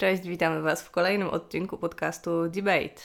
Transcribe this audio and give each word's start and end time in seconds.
Cześć, 0.00 0.22
witamy 0.22 0.62
Was 0.62 0.82
w 0.82 0.90
kolejnym 0.90 1.28
odcinku 1.28 1.78
podcastu 1.78 2.48
Debate, 2.48 3.00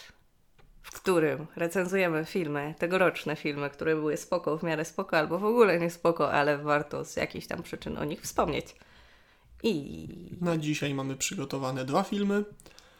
w 0.82 0.92
którym 0.92 1.48
recenzujemy 1.56 2.26
filmy, 2.26 2.76
tegoroczne 2.78 3.36
filmy, 3.36 3.70
które 3.70 3.96
były 3.96 4.18
spoko, 4.18 4.58
w 4.58 4.64
miarę 4.64 4.86
spoko, 4.86 5.18
albo 5.18 5.40
w 5.40 5.46
ogóle 5.46 5.80
nie 5.80 5.90
spoko, 5.90 6.32
ale 6.32 6.58
warto 6.58 7.06
z 7.06 7.16
jakichś 7.16 7.48
tam 7.48 7.64
przyczyn 7.64 7.98
o 7.98 8.04
nich 8.06 8.22
wspomnieć. 8.22 8.76
I 9.64 10.08
Na 10.42 10.58
dzisiaj 10.58 10.94
mamy 10.94 11.16
przygotowane 11.16 11.86
dwa 11.86 12.04
filmy, 12.04 12.44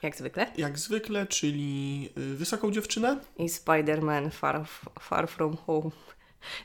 jak 0.04 0.16
zwykle. 0.16 0.52
jak 0.58 0.80
zwykle, 0.80 1.28
czyli 1.28 2.10
y, 2.18 2.36
Wysoką 2.36 2.72
dziewczynę. 2.72 3.20
I 3.38 3.50
Spider-Man 3.50 4.32
Far, 4.32 4.66
Far 5.00 5.28
From 5.28 5.58
Home. 5.58 5.92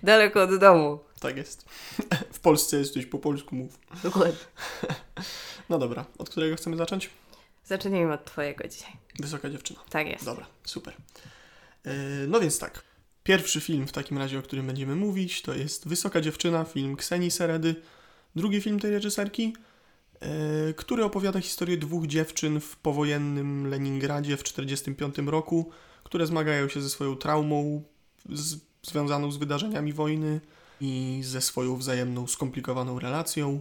Daleko 0.02 0.42
od 0.42 0.58
domu. 0.58 0.98
Tak 1.20 1.36
jest. 1.36 1.64
W 2.32 2.40
Polsce 2.40 2.76
jesteś, 2.76 3.06
po 3.06 3.18
polsku 3.18 3.54
mów. 3.54 3.78
Dokładnie. 4.02 4.36
No 5.68 5.78
dobra, 5.78 6.04
od 6.18 6.30
którego 6.30 6.56
chcemy 6.56 6.76
zacząć? 6.76 7.10
Zacznijmy 7.64 8.12
od 8.12 8.24
Twojego 8.24 8.68
dzisiaj. 8.68 8.92
Wysoka 9.18 9.50
dziewczyna. 9.50 9.80
Tak 9.90 10.06
jest. 10.06 10.24
Dobra, 10.24 10.46
super. 10.64 10.94
Y, 11.86 11.90
No 12.28 12.40
więc 12.40 12.58
tak. 12.58 12.82
Pierwszy 13.22 13.60
film 13.60 13.86
w 13.86 13.92
takim 13.92 14.18
razie, 14.18 14.38
o 14.38 14.42
którym 14.42 14.66
będziemy 14.66 14.96
mówić, 14.96 15.42
to 15.42 15.54
jest 15.54 15.88
Wysoka 15.88 16.20
dziewczyna, 16.20 16.64
film 16.64 16.96
Ksenii 16.96 17.30
Seredy. 17.30 17.74
Drugi 18.36 18.60
film 18.60 18.80
tej 18.80 18.90
reżyserki, 18.90 19.56
y, 20.70 20.74
który 20.74 21.04
opowiada 21.04 21.40
historię 21.40 21.76
dwóch 21.76 22.06
dziewczyn 22.06 22.60
w 22.60 22.76
powojennym 22.76 23.66
Leningradzie 23.66 24.36
w 24.36 24.42
1945 24.42 25.30
roku, 25.30 25.70
które 26.04 26.26
zmagają 26.26 26.68
się 26.68 26.80
ze 26.80 26.90
swoją 26.90 27.16
traumą 27.16 27.82
z, 28.28 28.56
związaną 28.82 29.32
z 29.32 29.36
wydarzeniami 29.36 29.92
wojny 29.92 30.40
i 30.80 31.20
ze 31.24 31.40
swoją 31.40 31.76
wzajemną 31.76 32.26
skomplikowaną 32.26 32.98
relacją. 32.98 33.60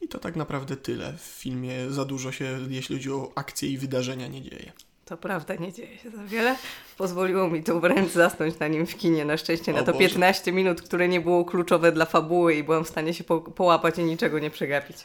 I 0.00 0.08
to 0.08 0.18
tak 0.18 0.36
naprawdę 0.36 0.76
tyle. 0.76 1.12
W 1.12 1.20
filmie 1.20 1.90
za 1.90 2.04
dużo 2.04 2.32
się, 2.32 2.58
jeśli 2.68 2.96
chodzi 2.96 3.12
o 3.12 3.32
akcje 3.34 3.68
i 3.68 3.78
wydarzenia, 3.78 4.28
nie 4.28 4.42
dzieje. 4.42 4.72
To 5.04 5.16
prawda, 5.16 5.54
nie 5.54 5.72
dzieje 5.72 5.98
się 5.98 6.10
za 6.10 6.24
wiele. 6.24 6.56
Pozwoliło 6.98 7.48
mi 7.50 7.62
to 7.62 7.80
wręcz 7.80 8.12
zasnąć 8.12 8.58
na 8.58 8.68
nim 8.68 8.86
w 8.86 8.96
kinie. 8.96 9.24
Na 9.24 9.36
szczęście 9.36 9.72
na 9.72 9.80
O 9.80 9.84
to 9.84 9.92
Boże. 9.92 10.08
15 10.08 10.52
minut, 10.52 10.82
które 10.82 11.08
nie 11.08 11.20
było 11.20 11.44
kluczowe 11.44 11.92
dla 11.92 12.04
fabuły 12.06 12.54
i 12.54 12.64
byłam 12.64 12.84
w 12.84 12.88
stanie 12.88 13.14
się 13.14 13.24
po, 13.24 13.40
połapać 13.40 13.98
i 13.98 14.04
niczego 14.04 14.38
nie 14.38 14.50
przegapić. 14.50 14.96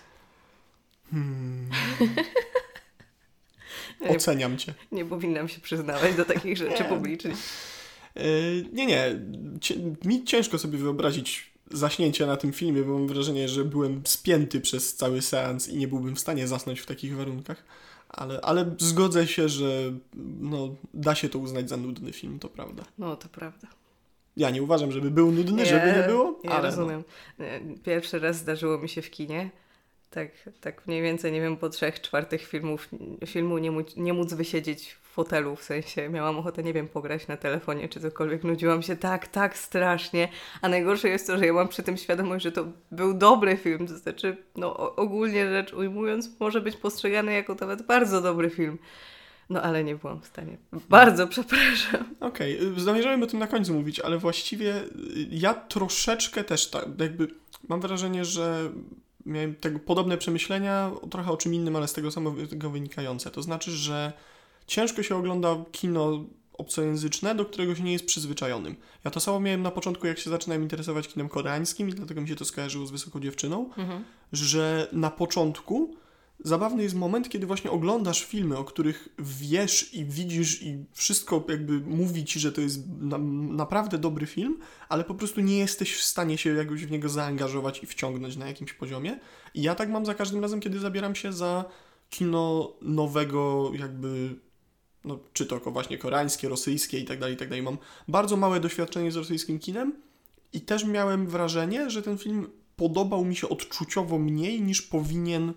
Hmm. 1.11 1.69
Nie, 4.01 4.09
Oceniam 4.09 4.57
cię. 4.57 4.73
nie 4.91 5.05
powinnam 5.05 5.47
się 5.47 5.61
przyznawać 5.61 6.15
do 6.15 6.25
takich 6.25 6.57
rzeczy 6.57 6.83
Nie. 6.83 6.89
publicznie. 6.89 7.31
Yy, 8.15 8.65
nie, 8.73 8.85
nie. 8.85 9.19
Mi 10.05 10.23
ciężko 10.23 10.57
sobie 10.57 10.77
wyobrazić 10.77 11.51
zaśnięcie 11.71 12.25
na 12.25 12.37
tym 12.37 12.53
filmie, 12.53 12.81
bo 12.81 12.93
mam 12.93 13.07
wrażenie, 13.07 13.49
że 13.49 13.65
byłem 13.65 14.01
spięty 14.05 14.61
przez 14.61 14.95
cały 14.95 15.21
seans 15.21 15.69
i 15.69 15.77
nie 15.77 15.87
byłbym 15.87 16.15
w 16.15 16.19
stanie 16.19 16.47
zasnąć 16.47 16.79
w 16.79 16.85
takich 16.85 17.15
warunkach. 17.15 17.63
Ale, 18.09 18.41
ale 18.41 18.75
zgodzę 18.77 19.27
się, 19.27 19.49
że 19.49 19.93
no, 20.39 20.75
da 20.93 21.15
się 21.15 21.29
to 21.29 21.39
uznać 21.39 21.69
za 21.69 21.77
nudny 21.77 22.13
film, 22.13 22.39
to 22.39 22.49
prawda. 22.49 22.83
No, 22.97 23.15
to 23.15 23.29
prawda. 23.29 23.67
Ja 24.37 24.49
nie 24.49 24.63
uważam, 24.63 24.91
żeby 24.91 25.11
był 25.11 25.31
nudny, 25.31 25.65
żeby 25.65 25.93
nie 25.97 26.03
było, 26.07 26.39
Ja 26.43 26.51
ale 26.51 26.69
no. 26.71 26.75
rozumiem. 26.75 27.03
Pierwszy 27.83 28.19
raz 28.19 28.37
zdarzyło 28.37 28.77
mi 28.77 28.89
się 28.89 29.01
w 29.01 29.09
kinie. 29.09 29.49
Tak, 30.15 30.29
tak 30.61 30.87
mniej 30.87 31.01
więcej, 31.01 31.31
nie 31.31 31.41
wiem, 31.41 31.57
po 31.57 31.69
trzech 31.69 32.01
czwartych 32.01 32.47
filmów, 32.47 32.89
filmu 33.25 33.57
nie 33.57 33.71
móc, 33.71 33.95
nie 33.95 34.13
móc 34.13 34.33
wysiedzieć 34.33 34.97
w 35.01 35.07
fotelu, 35.07 35.55
w 35.55 35.63
sensie 35.63 36.09
miałam 36.09 36.37
ochotę, 36.37 36.63
nie 36.63 36.73
wiem, 36.73 36.87
pograć 36.87 37.27
na 37.27 37.37
telefonie 37.37 37.89
czy 37.89 37.99
cokolwiek. 37.99 38.43
Nudziłam 38.43 38.81
się 38.81 38.95
tak, 38.95 39.27
tak 39.27 39.57
strasznie. 39.57 40.29
A 40.61 40.69
najgorsze 40.69 41.09
jest 41.09 41.27
to, 41.27 41.37
że 41.37 41.45
ja 41.45 41.53
mam 41.53 41.67
przy 41.67 41.83
tym 41.83 41.97
świadomość, 41.97 42.43
że 42.43 42.51
to 42.51 42.65
był 42.91 43.13
dobry 43.13 43.57
film. 43.57 43.87
To 43.87 43.97
znaczy, 43.97 44.37
no 44.55 44.95
ogólnie 44.95 45.49
rzecz 45.49 45.73
ujmując, 45.73 46.39
może 46.39 46.61
być 46.61 46.77
postrzegany 46.77 47.33
jako 47.33 47.55
nawet 47.55 47.81
bardzo 47.81 48.21
dobry 48.21 48.49
film. 48.49 48.77
No 49.49 49.61
ale 49.61 49.83
nie 49.83 49.95
byłam 49.95 50.21
w 50.21 50.25
stanie. 50.25 50.57
Bardzo 50.89 51.27
przepraszam. 51.27 52.15
Okej, 52.19 52.63
y, 52.77 52.79
zamierzałem 52.79 53.23
o 53.23 53.27
tym 53.27 53.39
na 53.39 53.47
końcu 53.47 53.73
mówić, 53.73 53.99
ale 53.99 54.17
właściwie 54.17 54.75
y, 54.75 54.87
ja 55.31 55.53
troszeczkę 55.53 56.43
też 56.43 56.69
tak, 56.69 56.85
jakby 56.99 57.27
mam 57.67 57.81
wrażenie, 57.81 58.25
że 58.25 58.69
miałem 59.25 59.55
tego 59.55 59.79
podobne 59.79 60.17
przemyślenia, 60.17 60.91
trochę 61.11 61.31
o 61.31 61.37
czym 61.37 61.53
innym, 61.53 61.75
ale 61.75 61.87
z 61.87 61.93
tego 61.93 62.11
samego 62.11 62.69
wynikające. 62.69 63.31
To 63.31 63.41
znaczy, 63.41 63.71
że 63.71 64.13
ciężko 64.67 65.03
się 65.03 65.15
ogląda 65.15 65.55
kino 65.71 66.25
obcojęzyczne, 66.53 67.35
do 67.35 67.45
którego 67.45 67.75
się 67.75 67.83
nie 67.83 67.93
jest 67.93 68.05
przyzwyczajonym. 68.05 68.75
Ja 69.05 69.11
to 69.11 69.19
samo 69.19 69.39
miałem 69.39 69.61
na 69.61 69.71
początku, 69.71 70.07
jak 70.07 70.19
się 70.19 70.29
zaczynałem 70.29 70.63
interesować 70.63 71.07
kinem 71.07 71.29
koreańskim 71.29 71.89
i 71.89 71.93
dlatego 71.93 72.21
mi 72.21 72.27
się 72.27 72.35
to 72.35 72.45
skojarzyło 72.45 72.85
z 72.85 72.91
Wysoką 72.91 73.19
Dziewczyną, 73.19 73.69
że 74.31 74.87
na 74.91 75.11
początku 75.11 75.95
zabawny 76.39 76.83
jest 76.83 76.95
moment, 76.95 77.29
kiedy 77.29 77.47
właśnie 77.47 77.71
oglądasz 77.71 78.25
filmy, 78.25 78.57
o 78.57 78.63
których 78.63 79.09
wiesz 79.19 79.93
i 79.93 80.05
widzisz 80.05 80.63
i 80.63 80.85
wszystko 80.93 81.45
jakby 81.49 81.79
mówi 81.79 82.25
ci, 82.25 82.39
że 82.39 82.51
to 82.51 82.61
jest 82.61 82.87
na, 82.99 83.17
naprawdę 83.53 83.97
dobry 83.97 84.25
film, 84.25 84.59
ale 84.89 85.03
po 85.03 85.15
prostu 85.15 85.41
nie 85.41 85.57
jesteś 85.57 85.95
w 85.95 86.03
stanie 86.03 86.37
się 86.37 86.55
jakoś 86.55 86.85
w 86.85 86.91
niego 86.91 87.09
zaangażować 87.09 87.83
i 87.83 87.85
wciągnąć 87.85 88.37
na 88.37 88.47
jakimś 88.47 88.73
poziomie. 88.73 89.19
I 89.53 89.61
ja 89.61 89.75
tak 89.75 89.89
mam 89.89 90.05
za 90.05 90.13
każdym 90.13 90.41
razem, 90.41 90.59
kiedy 90.59 90.79
zabieram 90.79 91.15
się 91.15 91.33
za 91.33 91.65
kino 92.09 92.73
nowego 92.81 93.71
jakby 93.73 94.35
no, 95.05 95.19
czy 95.33 95.45
to 95.45 95.59
właśnie 95.59 95.97
koreańskie, 95.97 96.49
rosyjskie 96.49 96.99
i 96.99 97.05
tak 97.05 97.19
dalej, 97.19 97.35
i 97.35 97.37
tak 97.37 97.49
dalej. 97.49 97.63
Mam 97.63 97.77
bardzo 98.07 98.37
małe 98.37 98.59
doświadczenie 98.59 99.11
z 99.11 99.15
rosyjskim 99.15 99.59
kinem 99.59 99.93
i 100.53 100.61
też 100.61 100.85
miałem 100.85 101.27
wrażenie, 101.27 101.89
że 101.89 102.01
ten 102.01 102.17
film 102.17 102.47
podobał 102.75 103.25
mi 103.25 103.35
się 103.35 103.49
odczuciowo 103.49 104.19
mniej 104.19 104.61
niż 104.61 104.81
powinien 104.81 105.53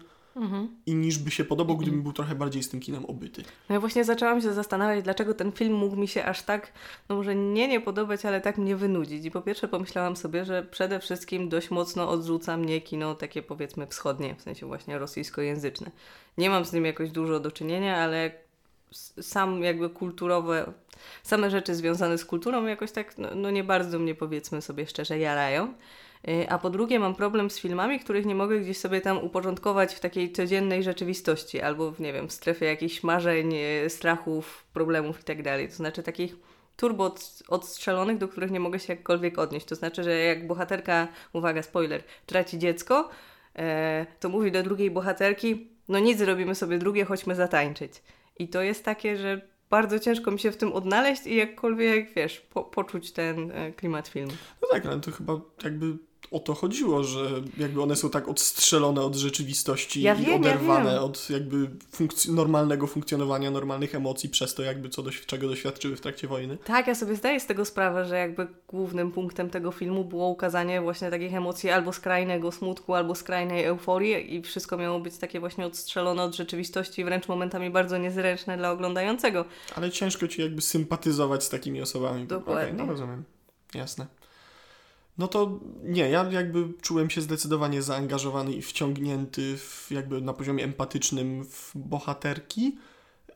i 0.87 0.94
niż 0.94 1.19
by 1.19 1.31
się 1.31 1.44
podobał, 1.44 1.76
gdybym 1.76 2.03
był 2.03 2.12
trochę 2.12 2.34
bardziej 2.34 2.62
z 2.62 2.69
tym 2.69 2.81
kinem 2.81 3.04
obyty. 3.04 3.43
No 3.69 3.75
ja 3.75 3.81
właśnie 3.81 4.04
zaczęłam 4.04 4.41
się 4.41 4.53
zastanawiać, 4.53 5.04
dlaczego 5.04 5.34
ten 5.34 5.53
film 5.53 5.75
mógł 5.75 5.97
mi 5.97 6.09
się 6.09 6.25
aż 6.25 6.43
tak, 6.43 6.72
no 7.09 7.16
może 7.16 7.34
nie 7.34 7.69
nie 7.69 7.81
podobać, 7.81 8.25
ale 8.25 8.41
tak 8.41 8.59
mnie 8.59 8.76
wynudzić. 8.76 9.25
I 9.25 9.31
po 9.31 9.43
pierwsze 9.43 9.69
pomyślałam 9.69 10.16
sobie, 10.16 10.44
że 10.44 10.62
przede 10.62 11.00
wszystkim 11.00 11.49
dość 11.49 11.71
mocno 11.71 12.10
odrzuca 12.10 12.56
mnie 12.56 12.81
kino 12.81 13.15
takie 13.15 13.43
powiedzmy 13.43 13.87
wschodnie, 13.87 14.34
w 14.34 14.43
sensie 14.43 14.66
właśnie 14.66 14.99
rosyjskojęzyczne. 14.99 15.91
Nie 16.38 16.50
mam 16.50 16.65
z 16.65 16.72
nim 16.72 16.84
jakoś 16.84 17.10
dużo 17.10 17.41
do 17.41 17.50
czynienia, 17.50 17.97
ale 17.97 18.31
sam 19.20 19.62
jakby 19.62 19.91
kulturowe, 19.91 20.72
same 21.22 21.50
rzeczy 21.50 21.75
związane 21.75 22.19
z 22.19 22.25
kulturą 22.25 22.66
jakoś 22.66 22.93
tak, 22.93 23.19
no, 23.19 23.28
no 23.34 23.50
nie 23.50 23.65
bardzo 23.65 23.99
mnie 23.99 24.15
powiedzmy 24.15 24.62
sobie 24.62 24.87
szczerze 24.87 25.19
jarają. 25.19 25.75
Y, 26.29 26.51
A 26.51 26.59
po 26.59 26.71
drugie, 26.71 26.99
mam 26.99 27.15
problem 27.15 27.51
z 27.51 27.59
filmami, 27.59 28.01
których 28.01 28.27
nie 28.27 28.34
mogę 28.34 28.61
gdzieś 28.61 28.79
sobie 28.79 29.01
tam 29.01 29.19
uporządkować 29.19 29.95
w 29.95 30.01
takiej 30.01 30.33
codziennej 30.33 30.83
rzeczywistości, 30.83 31.61
albo 31.61 31.93
w, 31.93 32.01
nie 32.01 32.12
wiem, 32.12 32.29
w 32.29 32.33
strefie 32.33 32.67
jakichś 32.67 33.03
marzeń, 33.03 33.55
y, 33.55 33.91
strachów, 33.91 34.65
problemów 34.73 35.21
i 35.21 35.25
tak. 35.25 35.39
To 35.71 35.77
znaczy 35.77 36.03
takich 36.03 36.37
turbo 36.77 37.05
od- 37.05 37.43
odstrzelonych, 37.49 38.19
do 38.19 38.29
których 38.29 38.51
nie 38.51 38.61
mogę 38.61 38.79
się 38.79 38.93
jakkolwiek 38.93 39.39
odnieść. 39.39 39.67
To 39.67 39.75
znaczy, 39.75 40.05
że 40.05 40.19
jak 40.19 40.47
bohaterka, 40.47 41.09
uwaga, 41.33 41.62
spoiler, 41.62 42.03
traci 42.27 42.59
dziecko, 42.59 43.11
e, 43.56 44.06
to 44.21 44.29
mówi 44.29 44.53
do 44.53 44.62
drugiej 44.62 44.91
bohaterki, 44.91 45.69
no 45.89 45.99
nic, 45.99 46.19
zrobimy 46.19 46.55
sobie 46.55 46.79
drugie, 46.79 47.05
chodźmy 47.05 47.35
zatańczyć. 47.35 47.93
I 48.39 48.49
to 48.49 48.62
jest 48.62 48.85
takie, 48.85 49.17
że 49.17 49.41
bardzo 49.71 49.99
ciężko 49.99 50.31
mi 50.31 50.39
się 50.39 50.53
w 50.53 50.56
tym 50.56 50.73
odnaleźć 50.73 51.27
i 51.27 51.37
jakkolwiek, 51.37 52.15
wiesz, 52.15 52.41
po, 52.41 52.65
poczuć 52.65 53.12
ten 53.12 53.50
e, 53.50 53.73
klimat 53.73 54.09
filmu. 54.09 54.33
No 54.62 54.69
tak, 54.71 54.87
ale 54.87 55.00
to 55.00 55.11
chyba 55.11 55.41
jakby 55.65 55.87
o 56.31 56.39
to 56.41 56.55
chodziło, 56.55 57.05
że 57.05 57.31
jakby 57.59 57.83
one 57.83 57.97
są 57.97 58.11
tak 58.11 58.28
odstrzelone 58.28 59.00
od 59.03 59.15
rzeczywistości 59.16 60.03
Ja 60.03 60.15
i 60.15 60.16
wiem, 60.16 60.31
ja 60.31 60.37
oderwane 60.37 60.91
wiem. 60.91 61.03
od 61.03 61.31
jakby 61.31 61.71
funkc- 61.93 62.28
normalnego 62.34 62.87
funkcjonowania, 62.87 63.50
normalnych 63.50 63.94
emocji 63.94 64.28
przez 64.28 64.55
to 64.55 64.62
jakby 64.62 64.88
co 64.88 65.03
doś- 65.03 65.27
czego 65.27 65.49
doświadczyły 65.49 65.97
w 65.97 66.00
trakcie 66.00 66.28
wojny. 66.28 66.59
Tak, 66.65 66.87
ja 66.87 66.94
sobie 66.94 67.15
zdaję 67.17 67.41
z 67.41 67.47
tego 67.47 67.65
sprawę, 67.65 68.05
że 68.05 68.17
jakby 68.19 68.47
głównym 68.69 69.12
punktem 69.12 69.50
tego 69.50 69.72
filmu 69.72 70.05
było 70.05 70.28
ukazanie 70.28 70.81
właśnie 70.81 71.11
takich 71.11 71.34
emocji 71.34 71.71
albo 71.71 71.93
skrajnego 71.93 72.53
smutku, 72.53 72.94
albo 72.94 73.15
skrajnej 73.15 73.65
euforii 73.65 74.34
i 74.34 74.43
wszystko 74.43 74.77
miało 74.77 75.00
być 75.00 75.17
takie 75.19 75.41
właśnie 75.41 75.67
odstrzelone 75.67 76.22
od 76.22 76.34
rzeczywistości, 76.37 77.05
wręcz 77.05 77.28
momentami 77.28 77.70
bardzo 77.70 77.99
niezręczne 77.99 78.56
dla 78.56 78.70
oglądającego. 78.70 79.44
Ale 79.76 79.91
ciężko 79.91 80.29
ci 80.29 80.43
jakby 80.43 80.62
sympatyzować 80.62 81.44
z 81.44 81.49
takimi 81.49 81.82
osobami. 81.82 82.26
Dokładnie. 82.26 82.64
Okej, 82.64 82.75
no 82.75 82.87
rozumiem. 82.93 83.25
Jasne. 83.75 84.06
No 85.19 85.29
to 85.29 85.61
nie, 85.85 86.11
ja 86.11 86.31
jakby 86.31 86.65
czułem 86.82 87.11
się 87.11 87.20
zdecydowanie 87.20 87.82
zaangażowany 87.82 88.53
i 88.53 88.62
wciągnięty 88.62 89.56
w, 89.56 89.91
jakby 89.91 90.20
na 90.20 90.32
poziomie 90.32 90.65
empatycznym 90.65 91.44
w 91.44 91.73
bohaterki. 91.75 92.76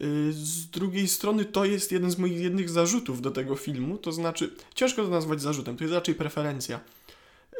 Yy, 0.00 0.32
Z 0.32 0.70
drugiej 0.70 1.08
strony 1.08 1.44
to 1.44 1.64
jest 1.64 1.92
jeden 1.92 2.10
z 2.10 2.18
moich 2.18 2.40
jednych 2.40 2.70
zarzutów 2.70 3.22
do 3.22 3.30
tego 3.30 3.56
filmu, 3.56 3.98
to 3.98 4.12
znaczy, 4.12 4.50
ciężko 4.74 5.02
to 5.02 5.08
nazwać 5.08 5.42
zarzutem, 5.42 5.76
to 5.76 5.84
jest 5.84 5.94
raczej 5.94 6.14
preferencja. 6.14 6.80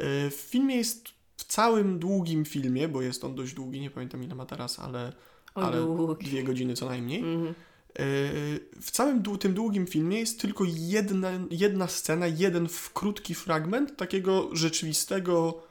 Yy, 0.01 0.29
W 0.29 0.35
filmie 0.35 0.75
jest, 0.75 1.09
w 1.37 1.43
całym 1.43 1.99
długim 1.99 2.45
filmie, 2.45 2.87
bo 2.87 3.01
jest 3.01 3.23
on 3.23 3.35
dość 3.35 3.53
długi, 3.53 3.81
nie 3.81 3.89
pamiętam 3.89 4.23
ile 4.23 4.35
ma 4.35 4.45
teraz, 4.45 4.79
ale, 4.79 5.13
ale 5.53 5.77
dwie 6.19 6.43
godziny 6.43 6.73
co 6.73 6.85
najmniej. 6.85 7.19
Mhm. 7.19 7.53
Yy, 7.99 8.59
W 8.81 8.91
całym 8.91 9.23
tym 9.39 9.53
długim 9.53 9.87
filmie 9.87 10.19
jest 10.19 10.41
tylko 10.41 10.63
jedna, 10.67 11.31
jedna 11.51 11.87
scena, 11.87 12.27
jeden 12.27 12.67
krótki 12.93 13.35
fragment 13.35 13.97
takiego 13.97 14.49
rzeczywistego, 14.55 15.63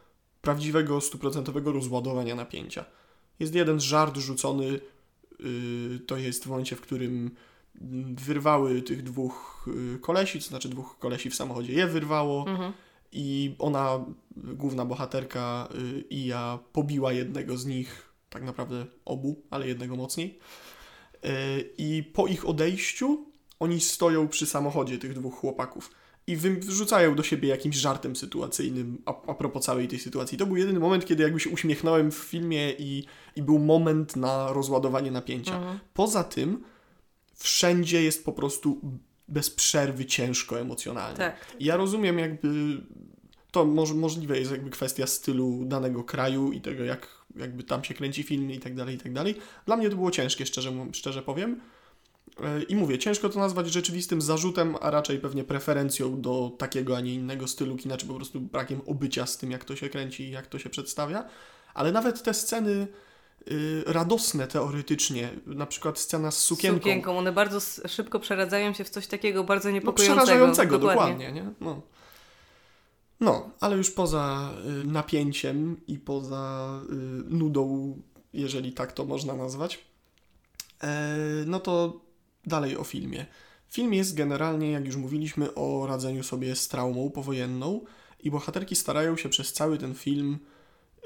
prawdziwego, 0.43 1.01
stuprocentowego 1.01 1.73
rozładowania 1.73 2.35
napięcia. 2.35 2.85
Jest 3.41 3.55
jeden 3.55 3.81
żart 3.81 4.17
rzucony 4.17 4.81
y, 5.41 6.01
to 6.07 6.17
jest 6.17 6.45
w 6.45 6.47
momencie, 6.47 6.77
w 6.77 6.81
którym 6.81 7.31
wyrwały 8.15 8.83
tych 8.83 9.03
dwóch 9.03 9.67
y, 9.97 9.99
kolesi, 9.99 10.39
to 10.39 10.45
znaczy 10.45 10.69
dwóch 10.69 10.99
kolesi 10.99 11.31
w 11.31 11.35
samochodzie 11.35 11.73
je 11.73 11.87
wyrwało 11.87 12.45
Mhm. 12.49 12.73
i 13.13 13.55
ona, 13.59 14.05
główna 14.37 14.85
bohaterka 14.85 15.69
y, 15.75 16.01
Ija, 16.01 16.59
pobiła 16.73 17.13
jednego 17.13 17.57
z 17.57 17.67
nich, 17.67 18.13
tak 18.31 18.43
naprawdę 18.43 18.87
obu, 19.05 19.43
ale 19.51 19.69
jednego 19.69 19.97
mocniej. 19.97 20.39
I 21.79 22.11
po 22.15 22.27
ich 22.27 22.49
odejściu 22.49 23.27
oni 23.61 23.81
stoją 23.81 24.29
przy 24.29 24.47
samochodzie 24.47 24.99
tych 24.99 25.15
dwóch 25.15 25.35
chłopaków 25.35 25.91
i 26.27 26.37
wy- 26.37 26.57
wrzucają 26.61 27.15
do 27.15 27.23
siebie 27.23 27.49
jakimś 27.49 27.77
żartem 27.77 28.17
sytuacyjnym 28.17 29.03
a, 29.07 29.11
a 29.27 29.35
propos 29.35 29.65
całej 29.65 29.89
tej 29.89 29.99
sytuacji. 29.99 30.39
To 30.39 30.47
był 30.47 30.57
jedyny 30.57 30.81
moment, 30.81 31.07
kiedy 31.07 31.23
jakby 31.23 31.41
się 31.41 31.51
uśmiechnąłem 31.51 32.11
w 32.11 32.15
filmie 32.15 32.73
i, 32.79 33.05
i 33.37 33.43
był 33.43 33.59
moment 33.59 34.17
na 34.17 34.53
rozładowanie 34.53 35.11
napięcia. 35.11 35.57
Mhm. 35.57 35.79
Poza 35.95 36.25
tym 36.25 36.65
wszędzie 37.35 38.03
jest 38.03 38.25
po 38.25 38.33
prostu 38.33 38.81
bez 39.29 39.51
przerwy 39.51 40.07
ciężko 40.07 40.61
emocjonalnie. 40.61 41.17
Tak. 41.19 41.37
Ja 41.61 41.77
rozumiem 41.77 42.19
jakby 42.19 42.49
to 43.53 43.65
moż, 43.65 43.93
możliwe 43.93 44.39
jest 44.39 44.51
jakby 44.51 44.71
kwestia 44.71 45.07
stylu 45.07 45.65
danego 45.65 46.05
kraju 46.05 46.53
i 46.53 46.61
tego 46.61 46.85
jak 46.85 47.09
jakby 47.37 47.63
tam 47.63 47.85
się 47.85 47.95
kręci 47.95 48.23
film 48.23 48.51
i 48.51 48.59
tak 48.59 48.75
dalej, 48.75 48.95
i 48.95 48.99
tak 48.99 49.13
dalej. 49.13 49.35
Dla 49.67 49.77
mnie 49.77 49.91
to 49.91 49.97
było 49.97 50.11
ciężkie, 50.11 50.47
szczerze, 50.47 50.73
szczerze 50.93 51.23
powiem. 51.23 51.61
E, 52.41 52.63
I 52.63 52.77
mówię, 52.77 52.99
ciężko 52.99 53.29
to 53.29 53.39
nazwać 53.39 53.73
rzeczywistym 53.73 54.23
zarzutem, 54.23 54.77
a 54.81 54.91
raczej 54.91 55.19
pewnie 55.19 55.45
preferencją 55.45 56.21
do 56.21 56.53
takiego, 56.59 56.97
a 56.97 57.01
nie 57.01 57.15
innego 57.15 57.49
stylu 57.49 57.77
kina, 57.77 57.97
czy 57.97 58.07
po 58.07 58.15
prostu 58.15 58.41
brakiem 58.41 58.81
obycia 58.87 59.27
z 59.27 59.39
tym, 59.39 59.51
jak 59.51 59.65
to 59.65 59.77
się 59.77 59.89
kręci 59.89 60.23
i 60.23 60.31
jak 60.31 60.47
to 60.47 60.59
się 60.59 60.71
przedstawia. 60.71 61.25
Ale 61.75 61.93
nawet 61.93 62.23
te 62.23 62.35
sceny 62.35 62.87
y, 63.51 63.83
radosne 63.87 64.47
teoretycznie, 64.47 65.31
na 65.47 65.67
przykład 65.67 65.99
scena 65.99 66.31
z 66.31 66.39
sukienką, 66.39 66.79
Sukienką. 66.79 67.19
One 67.19 67.33
bardzo 67.33 67.61
szybko 67.89 68.21
przeradzają 68.21 68.73
się 68.73 68.85
w 68.85 68.91
coś 68.91 69.07
takiego 69.07 69.45
bardzo 69.45 69.69
no, 69.69 69.75
niepokojącego. 69.75 70.23
przerażającego, 70.23 70.79
dokładnie. 70.79 71.33
nie? 71.33 71.45
No. 71.61 71.83
No, 73.21 73.51
ale 73.61 73.77
już 73.77 73.91
poza 73.91 74.51
y, 74.83 74.85
napięciem 74.85 75.81
i 75.87 75.99
poza 75.99 76.81
y, 76.83 76.95
nudą, 77.35 77.97
jeżeli 78.33 78.73
tak 78.73 78.93
to 78.93 79.05
można 79.05 79.35
nazwać, 79.35 79.85
e, 80.83 81.17
no 81.47 81.61
to 81.61 82.01
dalej 82.47 82.77
o 82.77 82.85
filmie. 82.85 83.27
Film 83.71 83.95
jest 83.95 84.15
generalnie, 84.15 84.71
jak 84.71 84.87
już 84.87 84.97
mówiliśmy, 84.97 85.55
o 85.55 85.87
radzeniu 85.87 86.23
sobie 86.23 86.57
z 86.57 86.69
traumą 86.69 87.11
powojenną 87.11 87.85
i 88.21 88.31
bohaterki 88.31 88.77
starają 88.77 89.17
się 89.17 89.29
przez 89.29 89.53
cały 89.53 89.79
ten 89.79 89.95
film 89.95 90.39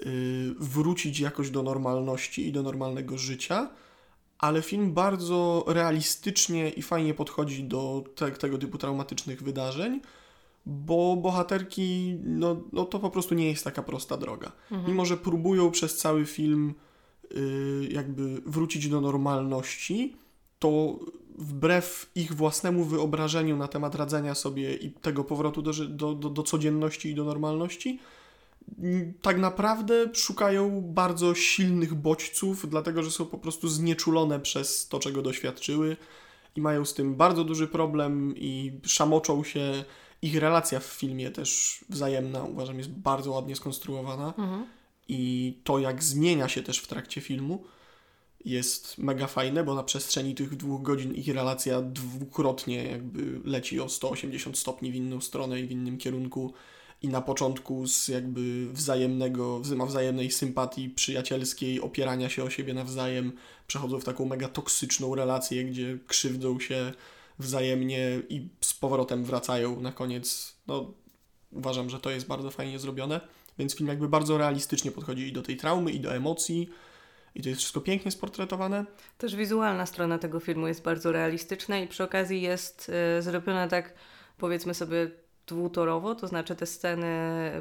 y, 0.06 0.54
wrócić 0.58 1.20
jakoś 1.20 1.50
do 1.50 1.62
normalności 1.62 2.46
i 2.48 2.52
do 2.52 2.62
normalnego 2.62 3.18
życia, 3.18 3.70
ale 4.38 4.62
film 4.62 4.94
bardzo 4.94 5.64
realistycznie 5.66 6.70
i 6.70 6.82
fajnie 6.82 7.14
podchodzi 7.14 7.64
do 7.64 8.04
te, 8.14 8.30
tego 8.30 8.58
typu 8.58 8.78
traumatycznych 8.78 9.42
wydarzeń, 9.42 10.00
bo 10.66 11.16
bohaterki, 11.16 12.18
no, 12.24 12.56
no 12.72 12.84
to 12.84 12.98
po 12.98 13.10
prostu 13.10 13.34
nie 13.34 13.50
jest 13.50 13.64
taka 13.64 13.82
prosta 13.82 14.16
droga. 14.16 14.52
Mhm. 14.72 14.90
Mimo, 14.90 15.04
że 15.04 15.16
próbują 15.16 15.70
przez 15.70 15.96
cały 15.96 16.24
film 16.24 16.74
y, 17.32 17.88
jakby 17.90 18.40
wrócić 18.46 18.88
do 18.88 19.00
normalności, 19.00 20.16
to 20.58 20.98
wbrew 21.38 22.10
ich 22.14 22.34
własnemu 22.34 22.84
wyobrażeniu 22.84 23.56
na 23.56 23.68
temat 23.68 23.94
radzenia 23.94 24.34
sobie 24.34 24.74
i 24.74 24.90
tego 24.90 25.24
powrotu 25.24 25.62
do, 25.62 25.72
do, 25.72 26.14
do, 26.14 26.30
do 26.30 26.42
codzienności 26.42 27.10
i 27.10 27.14
do 27.14 27.24
normalności, 27.24 27.98
tak 29.22 29.38
naprawdę 29.38 30.08
szukają 30.14 30.80
bardzo 30.80 31.34
silnych 31.34 31.94
bodźców, 31.94 32.70
dlatego 32.70 33.02
że 33.02 33.10
są 33.10 33.26
po 33.26 33.38
prostu 33.38 33.68
znieczulone 33.68 34.40
przez 34.40 34.88
to, 34.88 34.98
czego 34.98 35.22
doświadczyły 35.22 35.96
i 36.56 36.60
mają 36.60 36.84
z 36.84 36.94
tym 36.94 37.14
bardzo 37.14 37.44
duży 37.44 37.68
problem 37.68 38.34
i 38.36 38.72
szamoczą 38.84 39.44
się. 39.44 39.84
Ich 40.22 40.36
relacja 40.36 40.80
w 40.80 40.84
filmie 40.84 41.30
też 41.30 41.78
wzajemna, 41.88 42.42
uważam, 42.42 42.78
jest 42.78 42.90
bardzo 42.90 43.30
ładnie 43.30 43.56
skonstruowana 43.56 44.34
Mhm. 44.38 44.66
i 45.08 45.54
to, 45.64 45.78
jak 45.78 46.04
zmienia 46.04 46.48
się 46.48 46.62
też 46.62 46.78
w 46.78 46.86
trakcie 46.86 47.20
filmu, 47.20 47.64
jest 48.44 48.98
mega 48.98 49.26
fajne, 49.26 49.64
bo 49.64 49.74
na 49.74 49.82
przestrzeni 49.82 50.34
tych 50.34 50.56
dwóch 50.56 50.82
godzin 50.82 51.14
ich 51.14 51.28
relacja 51.28 51.82
dwukrotnie 51.82 52.84
jakby 52.84 53.40
leci 53.44 53.80
o 53.80 53.88
180 53.88 54.58
stopni 54.58 54.92
w 54.92 54.94
inną 54.94 55.20
stronę 55.20 55.60
i 55.60 55.66
w 55.66 55.70
innym 55.70 55.98
kierunku 55.98 56.52
i 57.02 57.08
na 57.08 57.20
początku 57.20 57.86
z 57.86 58.08
jakby 58.08 58.72
wzajemnego, 58.72 59.60
wzyma 59.60 59.86
wzajemnej 59.86 60.30
sympatii 60.30 60.90
przyjacielskiej, 60.90 61.80
opierania 61.80 62.28
się 62.28 62.44
o 62.44 62.50
siebie 62.50 62.74
nawzajem, 62.74 63.32
przechodzą 63.66 64.00
w 64.00 64.04
taką 64.04 64.24
mega 64.24 64.48
toksyczną 64.48 65.14
relację, 65.14 65.64
gdzie 65.64 65.98
krzywdzą 66.06 66.60
się 66.60 66.92
wzajemnie 67.38 68.22
i 68.28 68.48
z 68.60 68.74
powrotem 68.74 69.24
wracają 69.24 69.80
na 69.80 69.92
koniec. 69.92 70.56
No, 70.66 70.94
uważam, 71.52 71.90
że 71.90 72.00
to 72.00 72.10
jest 72.10 72.26
bardzo 72.26 72.50
fajnie 72.50 72.78
zrobione, 72.78 73.20
więc 73.58 73.76
film 73.76 73.88
jakby 73.88 74.08
bardzo 74.08 74.38
realistycznie 74.38 74.90
podchodzi 74.90 75.28
i 75.28 75.32
do 75.32 75.42
tej 75.42 75.56
traumy, 75.56 75.92
i 75.92 76.00
do 76.00 76.14
emocji, 76.14 76.70
i 77.34 77.42
to 77.42 77.48
jest 77.48 77.60
wszystko 77.60 77.80
pięknie 77.80 78.10
sportretowane. 78.10 78.84
Też 79.18 79.36
wizualna 79.36 79.86
strona 79.86 80.18
tego 80.18 80.40
filmu 80.40 80.68
jest 80.68 80.82
bardzo 80.82 81.12
realistyczna 81.12 81.78
i 81.78 81.88
przy 81.88 82.04
okazji 82.04 82.42
jest 82.42 82.92
e, 83.18 83.22
zrobiona 83.22 83.68
tak, 83.68 83.94
powiedzmy 84.38 84.74
sobie, 84.74 85.10
dwutorowo, 85.46 86.14
to 86.14 86.28
znaczy 86.28 86.56
te 86.56 86.66
sceny 86.66 87.06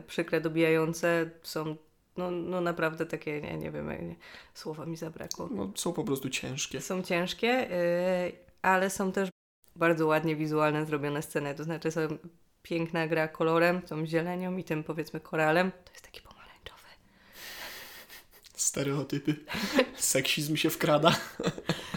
przykre, 0.08 0.42
dobijające 0.42 1.30
są 1.44 1.76
no, 2.18 2.32
no 2.32 2.62
naprawdę 2.62 3.06
takie, 3.06 3.42
nie, 3.42 3.58
nie 3.58 3.72
wiem, 3.72 3.88
nie, 3.88 4.16
słowa 4.54 4.86
mi 4.86 4.98
zabrakło. 4.98 5.50
No, 5.52 5.72
są 5.76 5.94
po 5.94 6.04
prostu 6.04 6.30
ciężkie. 6.30 6.82
Są 6.82 7.04
ciężkie, 7.04 7.72
y, 8.28 8.32
ale 8.62 8.90
są 8.90 9.12
też 9.12 9.30
bardzo 9.76 10.08
ładnie 10.08 10.36
wizualne 10.36 10.86
zrobione 10.86 11.22
sceny, 11.22 11.56
to 11.56 11.64
znaczy 11.64 11.92
są 11.92 12.02
piękna 12.64 13.08
gra 13.08 13.28
kolorem, 13.28 13.82
tą 13.82 14.06
zielenią 14.06 14.58
i 14.58 14.64
tym 14.64 14.84
powiedzmy 14.84 15.20
koralem. 15.20 15.72
To 15.72 15.92
jest 15.92 16.06
taki 16.06 16.22
pomarańczowy. 16.22 16.88
Stereotypy. 18.56 19.36
Seksizm 19.96 20.56
się 20.56 20.70
wkrada. 20.70 21.16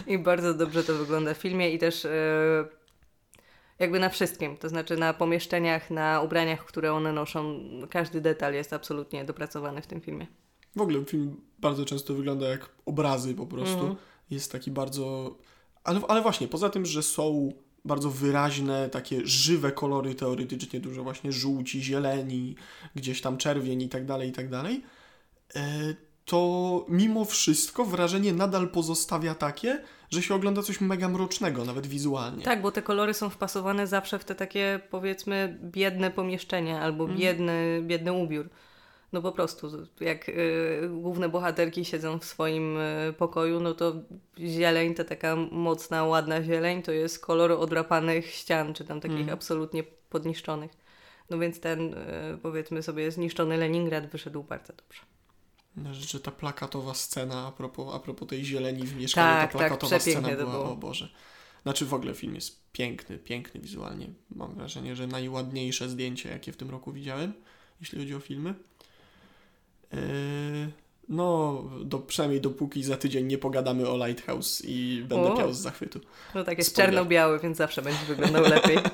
I 0.07 0.17
bardzo 0.17 0.53
dobrze 0.53 0.83
to 0.83 0.95
wygląda 0.95 1.33
w 1.33 1.37
filmie 1.37 1.71
i 1.71 1.79
też 1.79 2.05
e, 2.05 2.09
jakby 3.79 3.99
na 3.99 4.09
wszystkim, 4.09 4.57
to 4.57 4.69
znaczy 4.69 4.97
na 4.97 5.13
pomieszczeniach, 5.13 5.91
na 5.91 6.21
ubraniach, 6.21 6.65
które 6.65 6.93
one 6.93 7.13
noszą. 7.13 7.59
Każdy 7.89 8.21
detal 8.21 8.53
jest 8.53 8.73
absolutnie 8.73 9.25
dopracowany 9.25 9.81
w 9.81 9.87
tym 9.87 10.01
filmie. 10.01 10.27
W 10.75 10.81
ogóle 10.81 11.05
film 11.05 11.41
bardzo 11.59 11.85
często 11.85 12.13
wygląda 12.13 12.47
jak 12.47 12.69
obrazy 12.85 13.35
po 13.35 13.45
prostu. 13.45 13.79
Mhm. 13.79 13.95
Jest 14.29 14.51
taki 14.51 14.71
bardzo... 14.71 15.35
Ale, 15.83 16.01
ale 16.07 16.21
właśnie, 16.21 16.47
poza 16.47 16.69
tym, 16.69 16.85
że 16.85 17.03
są 17.03 17.53
bardzo 17.85 18.09
wyraźne, 18.09 18.89
takie 18.89 19.21
żywe 19.23 19.71
kolory 19.71 20.15
teoretycznie, 20.15 20.79
dużo 20.79 21.03
właśnie 21.03 21.31
żółci, 21.31 21.83
zieleni, 21.83 22.55
gdzieś 22.95 23.21
tam 23.21 23.37
czerwień 23.37 23.81
i 23.81 23.89
tak 23.89 24.05
dalej, 24.05 24.29
i 24.29 24.31
tak 24.31 24.49
dalej, 24.49 24.83
e, 25.55 25.61
to 26.25 26.85
mimo 26.89 27.25
wszystko 27.25 27.85
wrażenie 27.85 28.33
nadal 28.33 28.69
pozostawia 28.69 29.35
takie, 29.35 29.83
że 30.09 30.21
się 30.21 30.35
ogląda 30.35 30.61
coś 30.61 30.81
mega 30.81 31.09
mrocznego, 31.09 31.65
nawet 31.65 31.87
wizualnie. 31.87 32.43
Tak, 32.43 32.61
bo 32.61 32.71
te 32.71 32.81
kolory 32.81 33.13
są 33.13 33.29
wpasowane 33.29 33.87
zawsze 33.87 34.19
w 34.19 34.25
te 34.25 34.35
takie 34.35 34.79
powiedzmy 34.89 35.59
biedne 35.63 36.11
pomieszczenia 36.11 36.81
albo 36.81 37.03
Mhm. 37.03 37.19
biedny, 37.19 37.81
biedny 37.85 38.13
ubiór. 38.13 38.49
No 39.13 39.21
po 39.21 39.31
prostu, 39.31 39.87
jak 39.99 40.29
y, 40.29 40.89
główne 40.89 41.29
bohaterki 41.29 41.85
siedzą 41.85 42.19
w 42.19 42.25
swoim 42.25 42.77
y, 42.77 43.13
pokoju, 43.17 43.59
no 43.59 43.73
to 43.73 43.93
zieleń, 44.39 44.95
ta 44.95 45.03
taka 45.03 45.35
mocna, 45.51 46.03
ładna 46.03 46.43
zieleń, 46.43 46.81
to 46.83 46.91
jest 46.91 47.19
kolor 47.19 47.51
odrapanych 47.51 48.31
ścian, 48.31 48.73
czy 48.73 48.85
tam 48.85 49.01
takich 49.01 49.17
Mhm. 49.19 49.33
absolutnie 49.33 49.83
podniszczonych. 49.83 50.71
No 51.29 51.39
więc 51.39 51.59
ten, 51.59 51.93
y, 51.93 51.97
powiedzmy 52.41 52.83
sobie, 52.83 53.11
zniszczony 53.11 53.57
Leningrad 53.57 54.07
wyszedł 54.11 54.43
bardzo 54.43 54.73
dobrze. 54.73 55.01
Że 55.91 56.19
ta 56.19 56.31
plakatowa 56.31 56.93
scena 56.93 57.47
a 57.47 57.51
propos, 57.51 57.95
a 57.95 57.99
propos 57.99 58.27
tej 58.27 58.45
zieleni 58.45 58.87
w 58.87 58.95
mieszkaniu, 58.97 59.27
Tak, 59.41 59.51
ta 59.51 59.57
tak, 59.59 59.67
plakatowa 59.67 59.99
przepięknie 59.99 60.33
scena 60.33 60.37
była, 60.45 60.51
było. 60.51 60.71
o 60.71 60.75
Boże. 60.75 61.09
Znaczy 61.63 61.85
w 61.85 61.93
ogóle 61.93 62.13
film 62.13 62.35
jest 62.35 62.71
piękny, 62.71 63.17
piękny 63.17 63.61
wizualnie. 63.61 64.07
Mam 64.35 64.55
wrażenie, 64.55 64.95
że 64.95 65.07
najładniejsze 65.07 65.89
zdjęcie, 65.89 66.29
jakie 66.29 66.51
w 66.51 66.57
tym 66.57 66.69
roku 66.69 66.91
widziałem, 66.91 67.33
jeśli 67.79 67.99
chodzi 67.99 68.15
o 68.15 68.19
filmy. 68.19 68.53
Yy, 69.93 69.99
no, 71.09 71.63
do, 71.85 71.99
przynajmniej 71.99 72.41
dopóki 72.41 72.83
za 72.83 72.97
tydzień 72.97 73.25
nie 73.25 73.37
pogadamy 73.37 73.89
o 73.89 74.07
Lighthouse 74.07 74.61
i 74.65 75.05
będę 75.07 75.33
O. 75.33 75.37
piał 75.37 75.53
z 75.53 75.57
zachwytu. 75.57 75.99
No 76.35 76.43
tak 76.43 76.57
jest 76.57 76.75
czarno-biały, 76.75 77.39
więc 77.39 77.57
zawsze 77.57 77.81
będzie 77.81 78.05
wyglądał 78.05 78.43
lepiej. 78.43 78.77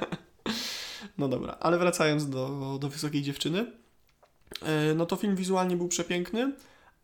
No 1.18 1.28
dobra, 1.28 1.58
ale 1.60 1.78
wracając 1.78 2.30
do, 2.30 2.78
do 2.82 2.90
Wysokiej 2.90 3.22
Dziewczyny, 3.22 3.72
e, 4.62 4.94
no 4.96 5.06
to 5.06 5.16
film 5.16 5.36
wizualnie 5.36 5.76
był 5.78 5.88
przepiękny, 5.88 6.54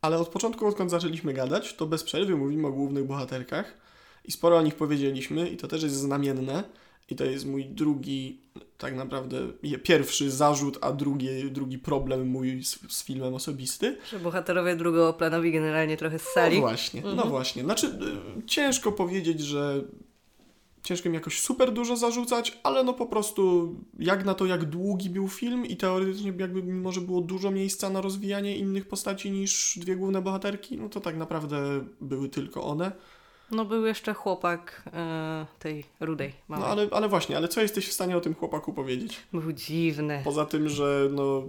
ale 0.02 0.18
od 0.18 0.30
początku, 0.30 0.68
odkąd 0.68 0.92
zaczęliśmy 0.92 1.34
gadać, 1.34 1.74
to 1.74 1.86
bez 1.86 2.04
przerwy 2.04 2.38
mówimy 2.38 2.68
o 2.68 2.72
głównych 2.72 3.06
bohaterkach 3.06 3.78
i 4.26 4.32
sporo 4.32 4.58
o 4.58 4.62
nich 4.62 4.76
powiedzieliśmy 4.76 5.50
i 5.50 5.58
to 5.58 5.68
też 5.68 5.84
jest 5.84 5.96
znamienne 5.96 6.64
I 7.12 7.16
to 7.16 7.26
jest 7.26 7.46
mój 7.46 7.66
drugi, 7.66 8.40
tak 8.78 8.96
naprawdę 8.96 9.38
pierwszy 9.84 10.32
zarzut, 10.32 10.78
a 10.82 10.92
drugi, 10.92 11.28
drugi 11.52 11.80
problem 11.80 12.28
mój 12.28 12.64
z, 12.64 12.80
z 12.94 13.04
filmem 13.04 13.34
osobisty. 13.34 13.98
Że 14.12 14.20
bohaterowie 14.20 14.76
drugoplanowi 14.76 15.52
generalnie 15.52 15.98
trochę 15.98 16.20
ssali. 16.20 16.56
No 16.56 16.62
właśnie, 16.62 17.02
no 17.02 17.12
Mhm. 17.12 17.30
właśnie. 17.30 17.64
Znaczy, 17.64 17.88
y, 17.88 18.46
ciężko 18.46 18.92
powiedzieć, 18.92 19.40
że 19.42 19.84
ciężko 20.84 21.10
mi 21.10 21.16
jakoś 21.16 21.40
super 21.42 21.72
dużo 21.74 21.96
zarzucać, 21.96 22.60
ale 22.64 22.84
no 22.84 22.94
po 22.94 23.06
prostu 23.06 23.76
jak 24.00 24.26
na 24.26 24.34
to, 24.34 24.46
jak 24.46 24.66
długi 24.66 25.10
był 25.10 25.28
film 25.28 25.66
i 25.66 25.78
teoretycznie 25.78 26.34
jakby 26.38 26.64
może 26.64 27.02
było 27.02 27.22
dużo 27.22 27.52
miejsca 27.52 27.90
na 27.90 28.02
rozwijanie 28.02 28.58
innych 28.58 28.88
postaci 28.88 29.32
niż 29.32 29.78
dwie 29.82 29.96
główne 29.96 30.22
bohaterki, 30.22 30.78
no 30.78 30.90
to 30.90 31.00
tak 31.00 31.18
naprawdę 31.18 31.86
były 32.02 32.30
tylko 32.30 32.64
one. 32.64 32.92
No 33.52 33.66
był 33.66 33.86
jeszcze 33.86 34.14
chłopak 34.14 34.84
e, 34.94 35.46
tej 35.60 35.84
rudej 36.00 36.34
No 36.50 36.58
małej. 36.58 36.72
ale, 36.72 36.88
ale 36.92 37.10
właśnie, 37.10 37.38
ale 37.38 37.48
co 37.48 37.62
jesteś 37.62 37.88
w 37.88 37.92
stanie 37.94 38.18
o 38.18 38.22
tym 38.22 38.34
chłopaku 38.36 38.74
powiedzieć? 38.74 39.20
Był 39.34 39.52
dziwny. 39.54 40.22
Poza 40.24 40.46
tym, 40.46 40.70
że 40.70 41.10
no, 41.12 41.44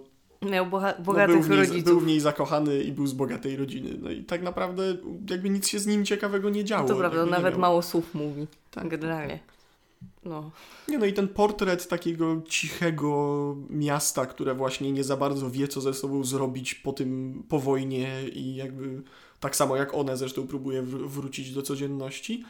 Miał 0.51 0.65
no 0.71 0.71
bogatych 1.05 1.35
był, 1.37 1.43
w 1.43 1.49
niej, 1.51 1.59
rodziców. 1.59 1.85
był 1.85 2.01
w 2.01 2.07
niej 2.07 2.21
zakochany 2.21 2.83
i 2.83 2.93
był 2.93 3.07
z 3.07 3.13
bogatej 3.13 3.57
rodziny. 3.57 3.91
No 4.03 4.11
i 4.11 4.25
tak 4.25 4.43
naprawdę 4.43 4.97
jakby 5.31 5.51
nic 5.51 5.69
się 5.69 5.79
z 5.79 5.87
nim 5.87 6.05
ciekawego 6.05 6.51
nie 6.51 6.65
działo. 6.65 6.89
to 6.89 6.97
prawda, 6.97 7.27
nawet 7.27 7.53
miał- 7.55 7.61
mało 7.61 7.83
słów 7.83 8.15
mówi. 8.15 8.47
Tak. 8.71 8.89
Generalnie. 8.89 9.39
No. 10.25 10.51
Nie 10.89 10.99
no 10.99 11.07
i 11.07 11.13
ten 11.13 11.29
portret 11.29 11.89
takiego 11.89 12.43
cichego 12.49 13.57
miasta, 13.71 14.27
które 14.27 14.55
właśnie 14.55 14.93
nie 14.93 15.05
za 15.05 15.17
bardzo 15.17 15.51
wie, 15.51 15.69
co 15.69 15.81
ze 15.81 15.95
sobą 15.95 16.25
zrobić 16.25 16.75
po 16.75 16.93
tym, 16.93 17.43
po 17.49 17.59
wojnie 17.59 18.09
i 18.33 18.55
jakby 18.55 19.03
tak 19.43 19.57
samo 19.57 19.77
jak 19.77 19.95
one 19.95 20.17
zresztą 20.17 20.47
próbuje 20.47 20.83
wr- 20.83 21.09
wrócić 21.09 21.53
do 21.53 21.63
codzienności, 21.63 22.45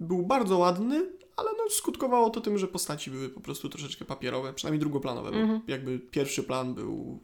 był 0.00 0.22
bardzo 0.22 0.58
ładny, 0.58 1.06
ale 1.36 1.50
no 1.58 1.70
skutkowało 1.70 2.30
to 2.30 2.40
tym, 2.40 2.58
że 2.58 2.68
postaci 2.68 3.10
były 3.10 3.28
po 3.28 3.40
prostu 3.40 3.68
troszeczkę 3.68 4.04
papierowe, 4.04 4.52
przynajmniej 4.52 4.80
drugoplanowe, 4.80 5.30
bo 5.30 5.36
Mhm. 5.36 5.60
jakby 5.66 5.98
pierwszy 5.98 6.42
plan 6.42 6.74
był 6.74 7.20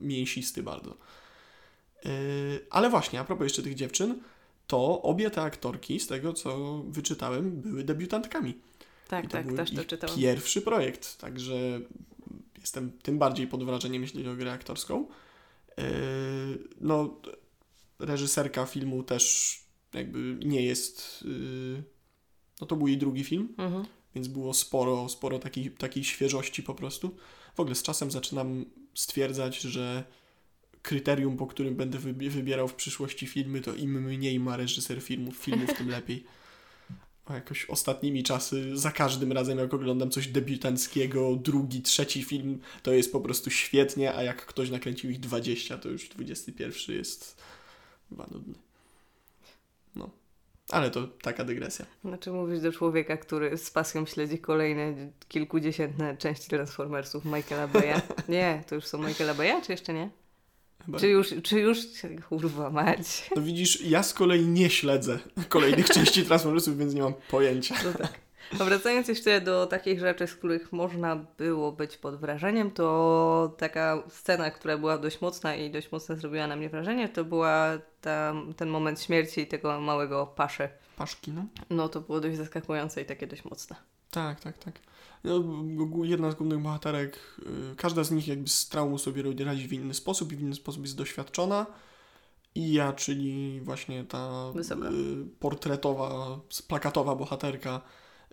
mięsisty 0.00 0.62
bardzo. 0.62 0.96
Yy, 2.04 2.10
ale 2.70 2.90
właśnie, 2.90 3.20
a 3.20 3.24
propos 3.24 3.44
jeszcze 3.44 3.62
tych 3.62 3.74
dziewczyn, 3.74 4.22
to 4.66 5.02
obie 5.02 5.30
te 5.30 5.42
aktorki, 5.42 6.00
z 6.00 6.06
tego 6.06 6.32
co 6.32 6.82
wyczytałem, 6.88 7.50
były 7.60 7.84
debiutantkami. 7.84 8.54
Tak, 9.08 9.26
tak, 9.30 9.52
też 9.52 9.70
to 9.74 9.80
ich 9.80 9.86
czytałam. 9.86 10.16
Pierwszy 10.18 10.62
projekt, 10.62 11.18
także 11.18 11.80
jestem 12.60 12.92
tym 13.02 13.18
bardziej 13.18 13.46
pod 13.46 13.64
wrażeniem, 13.64 14.02
jeśli 14.02 14.18
chodzi 14.24 14.30
o 14.30 14.36
grę 14.36 14.52
aktorską. 14.52 15.06
Yy, 15.78 15.84
No, 16.80 17.16
reżyserka 18.00 18.66
filmu 18.66 19.02
też 19.02 19.56
jakby 19.94 20.46
nie 20.46 20.62
jest. 20.62 21.22
yy, 21.24 21.82
No 22.60 22.66
to 22.66 22.76
był 22.76 22.88
jej 22.88 22.98
drugi 22.98 23.24
film, 23.24 23.54
Mhm. 23.58 23.84
więc 24.14 24.28
było 24.28 24.54
sporo, 24.54 25.08
sporo 25.08 25.38
takiej, 25.38 25.70
takiej 25.70 26.04
świeżości 26.04 26.62
po 26.62 26.74
prostu. 26.74 27.16
W 27.54 27.60
ogóle 27.60 27.74
z 27.74 27.82
czasem 27.82 28.10
zaczynam 28.10 28.64
stwierdzać, 28.94 29.60
że 29.60 30.04
kryterium, 30.82 31.36
po 31.36 31.46
którym 31.46 31.76
będę 31.76 31.98
wybi- 31.98 32.28
wybierał 32.30 32.68
w 32.68 32.74
przyszłości 32.74 33.26
filmy, 33.26 33.60
to 33.60 33.74
im 33.74 34.02
mniej 34.04 34.40
ma 34.40 34.56
reżyser 34.56 35.02
filmów, 35.02 35.36
filmów, 35.36 35.74
tym 35.78 35.88
lepiej. 35.88 36.24
A 37.26 37.34
jakoś 37.34 37.64
ostatnimi 37.64 38.22
czasy, 38.22 38.76
za 38.78 38.90
każdym 38.92 39.32
razem 39.32 39.58
jak 39.58 39.74
oglądam 39.74 40.10
coś 40.10 40.28
debiutanckiego, 40.28 41.36
drugi, 41.36 41.82
trzeci 41.82 42.24
film, 42.24 42.58
to 42.82 42.92
jest 42.92 43.12
po 43.12 43.20
prostu 43.20 43.50
świetnie, 43.50 44.14
a 44.14 44.22
jak 44.22 44.46
ktoś 44.46 44.70
nakręcił 44.70 45.10
ich 45.10 45.20
20, 45.20 45.78
to 45.78 45.88
już 45.88 46.08
21 46.08 46.96
jest 46.96 47.36
chyba 48.10 48.26
nudny. 48.30 48.54
No. 49.96 50.10
Ale 50.70 50.90
to 50.90 51.06
taka 51.06 51.44
dygresja. 51.44 51.86
Znaczy 52.04 52.32
mówisz 52.32 52.60
do 52.60 52.72
człowieka, 52.72 53.16
który 53.16 53.58
z 53.58 53.70
pasją 53.70 54.06
śledzi 54.06 54.38
kolejne 54.38 54.94
kilkudziesiętne 55.28 56.16
części 56.16 56.48
Transformersów 56.50 57.24
Michaela 57.24 57.68
Baya. 57.68 58.00
Nie, 58.28 58.64
to 58.68 58.74
już 58.74 58.86
są 58.86 58.98
Michaela 58.98 59.34
Baya, 59.34 59.62
czy 59.66 59.72
jeszcze 59.72 59.94
nie? 59.94 60.10
Chyba. 60.86 60.98
Czy 60.98 61.08
już, 61.08 61.34
czy 61.42 61.60
już, 61.60 61.78
kurwa 62.28 62.70
mać. 62.70 63.30
No 63.36 63.42
widzisz, 63.42 63.80
ja 63.80 64.02
z 64.02 64.14
kolei 64.14 64.46
nie 64.46 64.70
śledzę 64.70 65.18
kolejnych 65.48 65.90
części 65.96 66.24
Transformersów, 66.24 66.78
więc 66.78 66.94
nie 66.94 67.02
mam 67.02 67.14
pojęcia. 67.30 67.74
No 67.84 67.92
tak. 67.92 68.29
A 68.58 68.64
wracając 68.64 69.08
jeszcze 69.08 69.40
do 69.40 69.66
takich 69.66 70.00
rzeczy, 70.00 70.26
z 70.26 70.34
których 70.34 70.72
można 70.72 71.16
było 71.16 71.72
być 71.72 71.96
pod 71.96 72.16
wrażeniem, 72.16 72.70
to 72.70 73.54
taka 73.58 74.02
scena, 74.08 74.50
która 74.50 74.78
była 74.78 74.98
dość 74.98 75.20
mocna 75.20 75.54
i 75.54 75.70
dość 75.70 75.92
mocno 75.92 76.16
zrobiła 76.16 76.46
na 76.46 76.56
mnie 76.56 76.68
wrażenie, 76.68 77.08
to 77.08 77.24
była 77.24 77.78
ta, 78.00 78.34
ten 78.56 78.68
moment 78.68 79.00
śmierci 79.00 79.46
tego 79.46 79.80
małego 79.80 80.26
paszy. 80.26 80.68
Paszki, 80.96 81.32
no? 81.32 81.44
No 81.70 81.88
to 81.88 82.00
było 82.00 82.20
dość 82.20 82.36
zaskakujące 82.36 83.02
i 83.02 83.04
takie 83.04 83.26
dość 83.26 83.44
mocne. 83.44 83.76
Tak, 84.10 84.40
tak, 84.40 84.58
tak. 84.58 84.74
No, 85.24 85.42
jedna 86.02 86.30
z 86.30 86.34
głównych 86.34 86.58
bohaterek, 86.60 87.18
y, 87.72 87.76
każda 87.76 88.04
z 88.04 88.10
nich 88.10 88.28
jakby 88.28 88.48
z 88.48 88.68
traumą 88.68 88.98
sobie 88.98 89.44
radzi 89.44 89.68
w 89.68 89.72
inny 89.72 89.94
sposób 89.94 90.32
i 90.32 90.36
w 90.36 90.40
inny 90.40 90.54
sposób 90.54 90.82
jest 90.82 90.96
doświadczona. 90.96 91.66
I 92.54 92.72
ja, 92.72 92.92
czyli 92.92 93.60
właśnie 93.60 94.04
ta 94.04 94.52
Wysoka. 94.54 94.88
y, 94.88 94.92
portretowa, 95.40 96.40
plakatowa 96.68 97.14
bohaterka, 97.14 97.80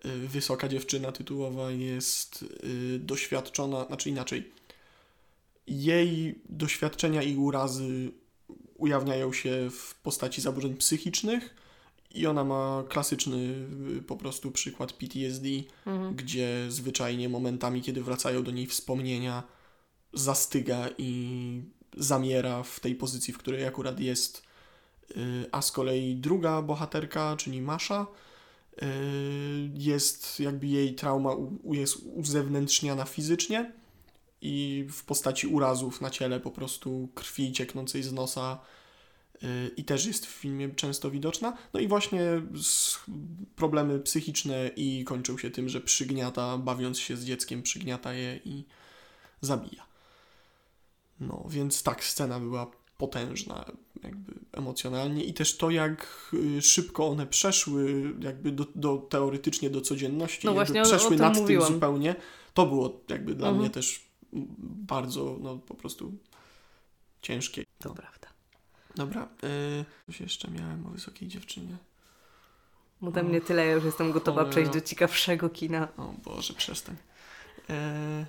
wysoka 0.03 0.67
dziewczyna 0.67 1.11
tytułowa 1.11 1.71
jest 1.71 2.45
y, 2.63 2.99
doświadczona, 2.99 3.85
znaczy 3.85 4.09
inaczej. 4.09 4.51
Jej 5.67 6.39
doświadczenia 6.49 7.23
i 7.23 7.35
urazy 7.35 8.11
ujawniają 8.77 9.33
się 9.33 9.69
w 9.71 9.95
postaci 9.95 10.41
zaburzeń 10.41 10.75
psychicznych 10.75 11.55
i 12.11 12.27
ona 12.27 12.43
ma 12.43 12.83
klasyczny 12.89 13.55
y, 13.97 14.01
po 14.01 14.17
prostu 14.17 14.51
przykład 14.51 14.93
PTSD, 14.93 15.47
Mhm. 15.85 16.15
gdzie 16.15 16.65
zwyczajnie 16.69 17.29
momentami, 17.29 17.81
kiedy 17.81 18.03
wracają 18.03 18.43
do 18.43 18.51
niej 18.51 18.67
wspomnienia, 18.67 19.43
zastyga 20.13 20.89
i 20.97 21.61
zamiera 21.97 22.63
w 22.63 22.79
tej 22.79 22.95
pozycji, 22.95 23.33
w 23.33 23.37
której 23.37 23.65
akurat 23.65 23.99
jest. 23.99 24.43
Y, 25.11 25.45
A 25.51 25.61
z 25.61 25.71
kolei 25.71 26.15
druga 26.15 26.61
bohaterka, 26.61 27.35
czyli 27.37 27.61
Masza, 27.61 28.01
y, 28.01 28.26
jest 29.73 30.39
jakby 30.39 30.67
jej 30.67 30.95
trauma 30.95 31.35
jest 31.63 31.97
uzewnętrzniana 32.15 33.05
fizycznie 33.05 33.71
i 34.41 34.85
w 34.89 35.03
postaci 35.03 35.47
urazów 35.47 36.01
na 36.01 36.09
ciele, 36.09 36.39
po 36.39 36.51
prostu 36.51 37.09
krwi 37.15 37.51
cieknącej 37.51 38.03
z 38.03 38.13
nosa 38.13 38.59
y, 39.43 39.71
i 39.77 39.83
też 39.83 40.05
jest 40.05 40.25
w 40.25 40.29
filmie 40.29 40.69
często 40.69 41.11
widoczna. 41.11 41.57
No 41.73 41.79
i 41.79 41.87
właśnie 41.87 42.21
problemy 43.55 43.99
psychiczne 43.99 44.71
i 44.75 45.03
kończą 45.03 45.37
się 45.37 45.51
tym, 45.51 45.69
że 45.69 45.81
przygniata, 45.81 46.57
bawiąc 46.57 46.99
się 46.99 47.17
z 47.17 47.25
dzieckiem, 47.25 47.63
przygniata 47.63 48.13
je 48.13 48.39
i 48.45 48.65
zabija. 49.41 49.87
No, 51.19 51.45
więc 51.49 51.83
tak, 51.83 52.03
scena 52.03 52.39
była 52.39 52.71
potężna, 52.97 53.65
jakby 54.03 54.33
emocjonalnie 54.51 55.23
i 55.23 55.33
też 55.33 55.57
to, 55.57 55.69
jak 55.69 56.07
y, 56.57 56.61
szybko 56.61 57.07
one 57.07 57.27
przeszły, 57.27 58.13
jakby 58.19 58.51
do, 58.51 58.65
do 58.75 58.97
teoretycznie 58.97 59.69
do 59.69 59.81
codzienności, 59.81 60.47
No 60.47 60.51
jakby 60.51 60.65
właśnie 60.65 60.81
o- 60.81 60.83
o 60.83 60.87
przeszły 60.87 61.09
tym 61.09 61.19
nad 61.19 61.35
mówiłam. 61.37 61.65
tym 61.67 61.73
zupełnie, 61.75 62.15
to 62.53 62.65
było 62.65 63.01
jakby 63.09 63.35
dla 63.35 63.47
Mhm. 63.47 63.61
mnie 63.63 63.69
też 63.73 64.07
bardzo, 64.87 65.37
no 65.41 65.57
po 65.57 65.75
prostu 65.75 66.13
ciężkie. 67.21 67.63
To 67.79 67.89
prawda. 67.93 68.27
Dobra, 68.95 69.27
y, 69.43 69.85
coś 70.05 70.19
jeszcze 70.21 70.51
miałem 70.51 70.85
o 70.85 70.89
wysokiej 70.89 71.27
dziewczynie. 71.27 71.77
Ode 73.01 73.23
mnie 73.23 73.41
tyle, 73.41 73.65
ja 73.65 73.71
już 73.73 73.83
jestem 73.83 74.11
gotowa 74.11 74.45
przejść 74.45 74.71
do 74.71 74.81
ciekawszego 74.81 75.49
kina. 75.49 75.87
O 75.97 76.13
Boże, 76.23 76.53
przestań. 76.53 76.95
E... 77.69 78.25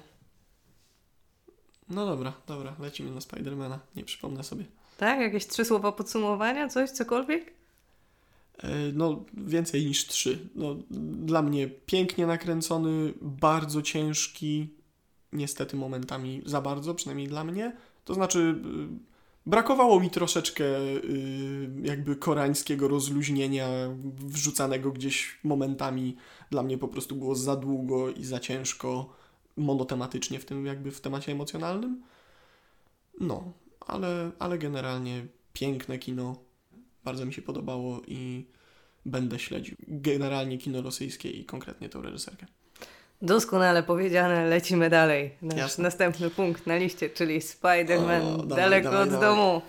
No 1.90 2.06
dobra, 2.06 2.32
dobra, 2.46 2.76
lecimy 2.80 3.10
na 3.10 3.20
Spidermana. 3.20 3.78
Nie 3.96 4.04
przypomnę 4.04 4.44
sobie. 4.44 4.64
Tak? 4.98 5.20
Jakieś 5.20 5.46
trzy 5.46 5.64
słowa 5.64 5.92
podsumowania? 5.92 6.68
Coś? 6.68 6.90
Cokolwiek? 6.90 7.52
E, 8.58 8.68
No, 8.92 9.24
więcej 9.34 9.86
niż 9.86 10.06
trzy. 10.06 10.48
No, 10.54 10.76
dla 11.20 11.42
mnie 11.42 11.68
pięknie 11.68 12.26
nakręcony, 12.26 13.14
bardzo 13.20 13.82
ciężki, 13.82 14.74
niestety 15.32 15.76
momentami 15.76 16.42
za 16.46 16.60
bardzo, 16.60 16.94
przynajmniej 16.94 17.28
dla 17.28 17.44
mnie. 17.44 17.76
To 18.04 18.14
znaczy, 18.14 18.38
y, 18.38 18.98
brakowało 19.46 20.00
mi 20.00 20.10
troszeczkę 20.10 20.64
y, 20.64 21.70
jakby 21.82 22.16
koreańskiego 22.16 22.88
rozluźnienia, 22.88 23.68
wrzucanego 24.18 24.92
gdzieś 24.92 25.38
momentami. 25.44 26.16
Dla 26.50 26.62
mnie 26.62 26.78
po 26.78 26.88
prostu 26.88 27.16
było 27.16 27.34
za 27.34 27.56
długo 27.56 28.10
i 28.10 28.24
za 28.24 28.40
ciężko, 28.40 29.14
monotematycznie 29.58 30.38
w 30.38 30.44
tym 30.44 30.66
jakby 30.66 30.90
w 30.90 31.00
temacie 31.00 31.32
emocjonalnym. 31.32 32.02
No, 33.20 33.52
ale, 33.80 34.30
ale 34.38 34.58
generalnie 34.58 35.26
piękne 35.52 35.98
kino, 35.98 36.36
bardzo 37.04 37.26
mi 37.26 37.34
się 37.34 37.42
podobało 37.42 38.00
i 38.06 38.46
będę 39.06 39.38
śledził 39.38 39.76
generalnie 39.88 40.58
kino 40.58 40.82
rosyjskie 40.82 41.30
i 41.30 41.44
konkretnie 41.44 41.88
tę 41.88 42.02
reżyserkę. 42.02 42.46
Doskonale 43.22 43.82
powiedziane, 43.82 44.46
lecimy 44.46 44.90
dalej. 44.90 45.30
Nasz 45.42 45.58
Jasne. 45.58 45.82
następny 45.84 46.30
punkt 46.30 46.66
na 46.66 46.76
liście, 46.76 47.10
czyli 47.10 47.40
Spider-Man 47.40 48.34
O, 48.34 48.36
dawaj, 48.42 48.56
daleko 48.56 48.90
dawaj, 48.90 49.02
od 49.02 49.10
dawaj. 49.10 49.28
domu. 49.28 49.62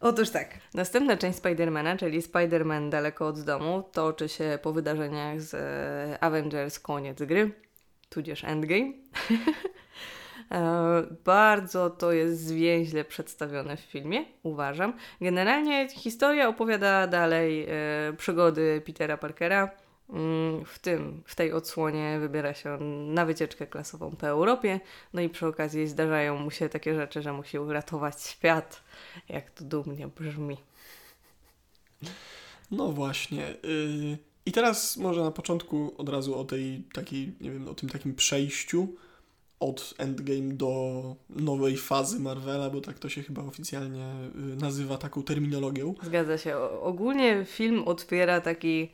Otóż 0.00 0.30
tak. 0.30 0.48
Następna 0.74 1.16
część 1.16 1.38
Spidermana, 1.38 1.96
czyli 1.96 2.22
Spider-Man 2.22 2.88
daleko 2.90 3.26
od 3.26 3.40
domu, 3.40 3.82
toczy 3.92 4.28
się 4.28 4.58
po 4.62 4.72
wydarzeniach 4.72 5.40
z 5.42 5.54
e, 5.54 6.24
Avengers 6.24 6.78
koniec 6.78 7.18
gry, 7.18 7.50
tudzież 8.10 8.44
Endgame. 8.44 8.92
E, 10.52 11.02
bardzo 11.24 11.90
to 11.90 12.12
jest 12.12 12.46
zwięźle 12.46 13.04
przedstawione 13.04 13.76
w 13.76 13.80
filmie, 13.80 14.24
uważam. 14.42 14.92
Generalnie 15.20 15.88
historia 15.88 16.48
opowiada 16.48 17.06
dalej 17.06 17.66
e, 17.68 18.12
przygody 18.16 18.82
Petera 18.86 19.16
Parkera. 19.16 19.70
Mm, 20.12 20.64
w 20.64 20.78
tym, 20.78 21.22
w 21.26 21.34
tej 21.34 21.52
odsłonie 21.52 22.18
wybiera 22.20 22.54
się 22.54 22.78
na 23.06 23.24
wycieczkę 23.24 23.66
klasową 23.66 24.16
po 24.16 24.26
Europie, 24.26 24.80
no 25.12 25.20
i 25.20 25.28
przy 25.28 25.46
okazji 25.46 25.88
zdarzają 25.88 26.38
mu 26.38 26.50
się 26.50 26.68
takie 26.68 26.94
rzeczy, 26.94 27.22
że 27.22 27.32
musi 27.32 27.58
uratować 27.58 28.22
świat. 28.22 28.82
Jak 29.28 29.50
to 29.50 29.64
dumnie 29.64 30.08
brzmi. 30.08 30.56
No 32.70 32.92
właśnie. 32.92 33.54
Yy, 33.62 34.29
I 34.46 34.52
teraz 34.52 34.96
może 34.96 35.22
na 35.22 35.30
początku 35.30 35.94
od 35.98 36.08
razu 36.08 36.38
o 36.38 36.44
tej 36.44 36.82
takiej, 36.92 37.32
nie 37.40 37.50
wiem, 37.50 37.68
o 37.68 37.74
tym 37.74 37.88
takim 37.88 38.14
przejściu 38.14 38.88
od 39.60 39.94
Endgame 39.98 40.54
do 40.54 41.02
nowej 41.30 41.76
fazy 41.76 42.20
Marvela, 42.20 42.70
bo 42.70 42.80
tak 42.80 42.98
to 42.98 43.08
się 43.08 43.22
chyba 43.22 43.42
oficjalnie 43.42 44.14
y, 44.52 44.56
nazywa 44.56 44.98
taką 44.98 45.22
terminologią. 45.22 45.94
Zgadza 46.02 46.38
się. 46.38 46.56
Ogólnie 46.80 47.44
film 47.44 47.82
otwiera 47.86 48.40
taki 48.40 48.88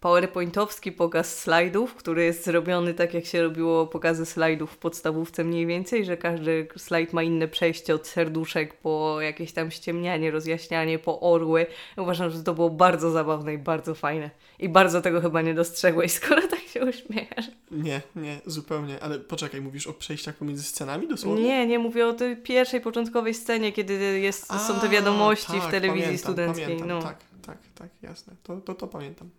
powerpointowski 0.00 0.92
pokaz 0.92 1.38
slajdów, 1.38 1.94
który 1.94 2.24
jest 2.24 2.44
zrobiony 2.44 2.94
tak, 2.94 3.14
jak 3.14 3.26
się 3.26 3.42
robiło 3.42 3.86
pokazy 3.86 4.26
slajdów 4.26 4.70
w 4.72 4.76
podstawówce 4.76 5.44
mniej 5.44 5.66
więcej, 5.66 6.04
że 6.04 6.16
każdy 6.16 6.68
slajd 6.76 7.12
ma 7.12 7.22
inne 7.22 7.48
przejście 7.48 7.94
od 7.94 8.06
serduszek 8.06 8.74
po 8.74 9.20
jakieś 9.20 9.52
tam 9.52 9.70
ściemnianie, 9.70 10.30
rozjaśnianie, 10.30 10.98
po 10.98 11.20
orły. 11.20 11.66
Uważam, 11.96 12.30
że 12.30 12.42
to 12.42 12.54
było 12.54 12.70
bardzo 12.70 13.10
zabawne 13.10 13.54
i 13.54 13.58
bardzo 13.58 13.94
fajne. 13.94 14.30
I 14.58 14.68
bardzo 14.68 15.02
tego 15.02 15.20
chyba 15.20 15.42
nie 15.42 15.54
dostrzegłeś, 15.54 16.12
skoro 16.22 16.48
tak 16.48 16.60
się 16.60 16.84
uśmiechasz. 16.84 17.46
Nie, 17.70 18.02
nie, 18.16 18.40
zupełnie. 18.46 19.02
Ale 19.02 19.18
poczekaj, 19.18 19.60
mówisz 19.60 19.86
o 19.86 19.92
przejściach 19.92 20.34
pomiędzy 20.34 20.62
scenami 20.62 21.08
dosłownie? 21.08 21.42
Nie, 21.42 21.66
nie 21.66 21.78
mówię 21.78 22.06
o 22.06 22.12
tej 22.12 22.36
pierwszej, 22.36 22.80
początkowej 22.80 23.34
scenie, 23.34 23.72
kiedy 23.72 24.20
jest, 24.20 24.46
A, 24.48 24.58
są 24.58 24.80
te 24.80 24.88
wiadomości 24.88 25.52
tak, 25.52 25.62
w 25.62 25.70
telewizji 25.70 26.02
pamiętam, 26.02 26.18
studenckiej. 26.18 26.64
Pamiętam, 26.64 26.88
no. 26.88 27.02
Tak, 27.02 27.18
tak, 27.46 27.58
tak, 27.74 27.88
jasne. 28.02 28.34
To, 28.42 28.60
to, 28.60 28.74
to 28.74 28.86
pamiętam. 28.86 29.30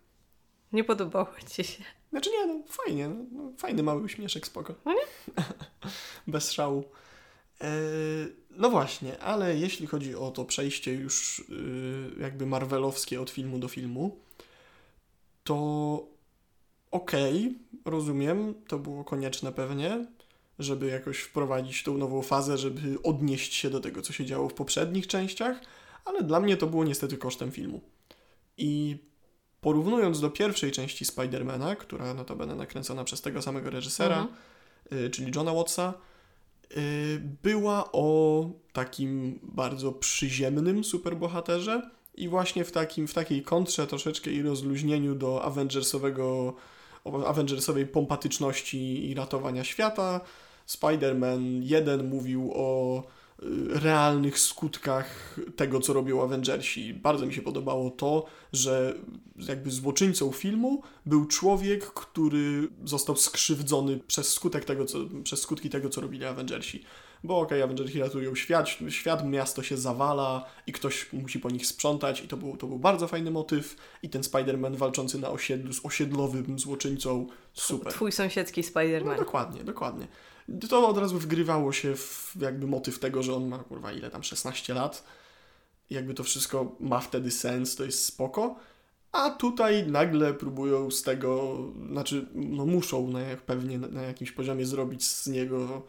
Nie 0.72 0.84
podobało 0.84 1.28
ci 1.54 1.64
się. 1.64 1.84
Znaczy 2.10 2.30
nie, 2.30 2.46
no 2.46 2.62
fajnie, 2.68 3.08
no, 3.08 3.24
no 3.32 3.52
fajny 3.58 3.82
mały 3.82 4.02
uśmieszek, 4.02 4.46
spoko. 4.46 4.74
No 4.84 4.92
nie? 4.92 5.34
Bez 6.32 6.52
szału. 6.52 6.84
E, 7.60 7.70
no 8.50 8.70
właśnie, 8.70 9.18
ale 9.22 9.56
jeśli 9.56 9.86
chodzi 9.86 10.14
o 10.14 10.30
to 10.30 10.44
przejście 10.44 10.94
już 10.94 11.38
y, 11.38 12.20
jakby 12.20 12.46
marvelowskie 12.46 13.20
od 13.20 13.30
filmu 13.30 13.58
do 13.58 13.68
filmu, 13.68 14.18
to 15.44 15.54
okej, 16.90 17.36
okay, 17.36 17.92
rozumiem, 17.92 18.54
to 18.68 18.78
było 18.78 19.04
konieczne 19.04 19.52
pewnie, 19.52 20.06
żeby 20.58 20.86
jakoś 20.86 21.18
wprowadzić 21.18 21.82
tą 21.82 21.98
nową 21.98 22.22
fazę, 22.22 22.58
żeby 22.58 23.02
odnieść 23.02 23.54
się 23.54 23.70
do 23.70 23.80
tego, 23.80 24.02
co 24.02 24.12
się 24.12 24.24
działo 24.24 24.48
w 24.48 24.54
poprzednich 24.54 25.06
częściach, 25.06 25.60
ale 26.04 26.22
dla 26.22 26.40
mnie 26.40 26.56
to 26.56 26.66
było 26.66 26.84
niestety 26.84 27.18
kosztem 27.18 27.52
filmu. 27.52 27.80
I 28.56 28.98
porównując 29.60 30.20
do 30.20 30.30
pierwszej 30.30 30.72
części 30.72 31.04
Spidermana, 31.04 31.76
która 31.76 32.14
notabene 32.14 32.54
nakręcona 32.54 33.04
przez 33.04 33.20
tego 33.20 33.42
samego 33.42 33.70
reżysera, 33.70 34.18
mhm. 34.18 35.04
y, 35.06 35.10
czyli 35.10 35.32
Johna 35.34 35.54
Wattsa, 35.54 35.94
y, 36.76 37.20
była 37.42 37.92
o 37.92 38.50
takim 38.72 39.38
bardzo 39.42 39.92
przyziemnym 39.92 40.84
superbohaterze 40.84 41.90
i 42.14 42.28
właśnie 42.28 42.64
w, 42.64 42.72
takim, 42.72 43.08
w 43.08 43.14
takiej 43.14 43.42
kontrze 43.42 43.86
troszeczkę 43.86 44.30
i 44.30 44.42
rozluźnieniu 44.42 45.14
do 45.14 45.42
Avengersowego, 45.42 46.54
Avengersowej 47.26 47.86
pompatyczności 47.86 49.10
i 49.10 49.14
ratowania 49.14 49.64
świata. 49.64 50.20
Spider-Man 50.68 51.60
1 51.62 52.08
mówił 52.08 52.50
o 52.54 53.02
realnych 53.68 54.38
skutkach 54.38 55.36
tego, 55.56 55.80
co 55.80 55.92
robią 55.92 56.22
Avengersi. 56.22 56.94
Bardzo 56.94 57.26
mi 57.26 57.34
się 57.34 57.42
podobało 57.42 57.90
to, 57.90 58.26
że 58.52 58.94
jakby 59.48 59.70
złoczyńcą 59.70 60.32
filmu 60.32 60.82
był 61.06 61.26
człowiek, 61.26 61.84
który 61.84 62.68
został 62.84 63.16
skrzywdzony 63.16 64.00
przez 64.06 64.32
skutek 64.32 64.64
tego, 64.64 64.84
co, 64.84 64.98
przez 65.24 65.40
skutki 65.40 65.70
tego, 65.70 65.88
co 65.88 66.00
robili 66.00 66.24
Avengersi. 66.24 66.84
Bo 67.24 67.38
okej, 67.38 67.58
okay, 67.58 67.64
Avengersi 67.64 68.00
ratują 68.00 68.34
świat, 68.34 68.68
świat, 68.88 69.28
miasto 69.28 69.62
się 69.62 69.76
zawala 69.76 70.44
i 70.66 70.72
ktoś 70.72 71.12
musi 71.12 71.38
po 71.38 71.50
nich 71.50 71.66
sprzątać 71.66 72.20
i 72.24 72.28
to 72.28 72.36
był, 72.36 72.56
to 72.56 72.66
był 72.66 72.78
bardzo 72.78 73.08
fajny 73.08 73.30
motyw 73.30 73.76
i 74.02 74.08
ten 74.08 74.22
Spider-Man 74.22 74.76
walczący 74.76 75.18
na 75.18 75.30
osiedlu 75.30 75.72
z 75.72 75.84
osiedlowym 75.84 76.58
złoczyńcą, 76.58 77.26
super. 77.52 77.92
Twój 77.92 78.12
sąsiedzki 78.12 78.62
Spider-Man. 78.62 79.04
No, 79.04 79.16
dokładnie, 79.16 79.64
dokładnie 79.64 80.08
to 80.68 80.88
od 80.88 80.98
razu 80.98 81.18
wgrywało 81.18 81.72
się 81.72 81.96
w 81.96 82.36
jakby 82.40 82.66
motyw 82.66 82.98
tego, 82.98 83.22
że 83.22 83.34
on 83.34 83.48
ma 83.48 83.58
kurwa 83.58 83.92
ile 83.92 84.10
tam 84.10 84.22
16 84.22 84.74
lat. 84.74 85.04
I 85.90 85.94
jakby 85.94 86.14
to 86.14 86.24
wszystko 86.24 86.76
ma 86.80 87.00
wtedy 87.00 87.30
sens, 87.30 87.76
to 87.76 87.84
jest 87.84 88.04
spoko. 88.04 88.56
A 89.12 89.30
tutaj 89.30 89.86
nagle 89.86 90.34
próbują 90.34 90.90
z 90.90 91.02
tego, 91.02 91.58
znaczy 91.90 92.26
no 92.34 92.66
muszą 92.66 93.08
na, 93.08 93.20
pewnie 93.46 93.78
na, 93.78 94.02
jakimś 94.02 94.32
poziomie 94.32 94.66
zrobić 94.66 95.06
z 95.06 95.26
niego 95.26 95.82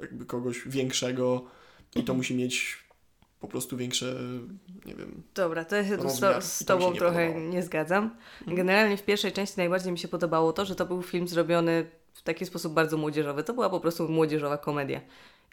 jakby 0.00 0.26
kogoś 0.26 0.68
większego 0.68 1.44
i 1.96 2.04
to 2.04 2.14
musi 2.14 2.34
mieć 2.34 2.86
po 3.40 3.48
prostu 3.48 3.76
większe, 3.76 4.16
nie 4.86 4.94
wiem. 4.94 5.22
Dobra, 5.34 5.64
to 5.64 5.76
ja 5.76 5.84
się 5.84 6.10
z, 6.40 6.44
z 6.44 6.64
Tobą 6.64 6.92
nie 6.92 6.98
trochę 6.98 7.26
podobało. 7.26 7.52
nie 7.52 7.62
zgadzam. 7.62 8.04
Mhm. 8.38 8.56
Generalnie 8.56 8.96
w 8.96 9.02
pierwszej 9.02 9.32
części 9.32 9.54
najbardziej 9.56 9.92
mi 9.92 9.98
się 9.98 10.08
podobało 10.08 10.52
to, 10.52 10.64
że 10.64 10.74
to 10.74 10.86
był 10.86 11.02
film 11.02 11.28
zrobiony 11.28 11.86
w 12.16 12.22
taki 12.22 12.46
sposób 12.46 12.72
bardzo 12.72 12.96
młodzieżowy. 12.96 13.44
To 13.44 13.54
była 13.54 13.70
po 13.70 13.80
prostu 13.80 14.08
młodzieżowa 14.08 14.58
komedia. 14.58 15.00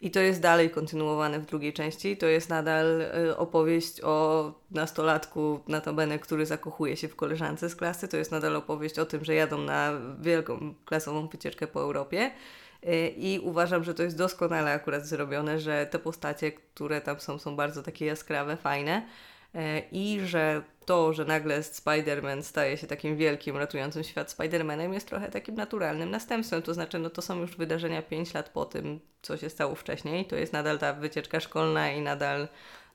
I 0.00 0.10
to 0.10 0.20
jest 0.20 0.40
dalej 0.40 0.70
kontynuowane 0.70 1.40
w 1.40 1.46
drugiej 1.46 1.72
części. 1.72 2.16
To 2.16 2.26
jest 2.26 2.48
nadal 2.48 3.00
y, 3.00 3.36
opowieść 3.36 4.00
o 4.02 4.52
nastolatku, 4.70 5.60
notabene, 5.68 6.18
który 6.18 6.46
zakochuje 6.46 6.96
się 6.96 7.08
w 7.08 7.16
koleżance 7.16 7.70
z 7.70 7.76
klasy. 7.76 8.08
To 8.08 8.16
jest 8.16 8.30
nadal 8.30 8.56
opowieść 8.56 8.98
o 8.98 9.06
tym, 9.06 9.24
że 9.24 9.34
jadą 9.34 9.58
na 9.58 9.92
wielką 10.20 10.74
klasową 10.84 11.28
wycieczkę 11.28 11.66
po 11.66 11.80
Europie. 11.80 12.30
Y, 12.84 13.08
I 13.16 13.38
uważam, 13.38 13.84
że 13.84 13.94
to 13.94 14.02
jest 14.02 14.18
doskonale 14.18 14.72
akurat 14.72 15.06
zrobione, 15.06 15.60
że 15.60 15.86
te 15.86 15.98
postacie, 15.98 16.52
które 16.52 17.00
tam 17.00 17.20
są, 17.20 17.38
są 17.38 17.56
bardzo 17.56 17.82
takie 17.82 18.06
jaskrawe, 18.06 18.56
fajne. 18.56 19.02
E, 19.54 19.82
i 19.92 20.20
że 20.24 20.62
to, 20.86 21.12
że 21.12 21.24
nagle 21.24 21.60
Spider-Man 21.60 22.42
staje 22.42 22.76
się 22.76 22.86
takim 22.86 23.16
wielkim, 23.16 23.56
ratującym 23.56 24.04
świat 24.04 24.36
Spider-Manem 24.36 24.92
jest 24.92 25.08
trochę 25.08 25.30
takim 25.30 25.54
naturalnym 25.54 26.10
następstwem, 26.10 26.62
to 26.62 26.74
znaczy 26.74 26.98
no 26.98 27.10
to 27.10 27.22
są 27.22 27.40
już 27.40 27.56
wydarzenia 27.56 28.02
5 28.02 28.34
lat 28.34 28.48
po 28.48 28.64
tym, 28.64 29.00
co 29.22 29.36
się 29.36 29.50
stało 29.50 29.74
wcześniej, 29.74 30.26
to 30.26 30.36
jest 30.36 30.52
nadal 30.52 30.78
ta 30.78 30.92
wycieczka 30.92 31.40
szkolna 31.40 31.92
i 31.92 32.00
nadal 32.00 32.48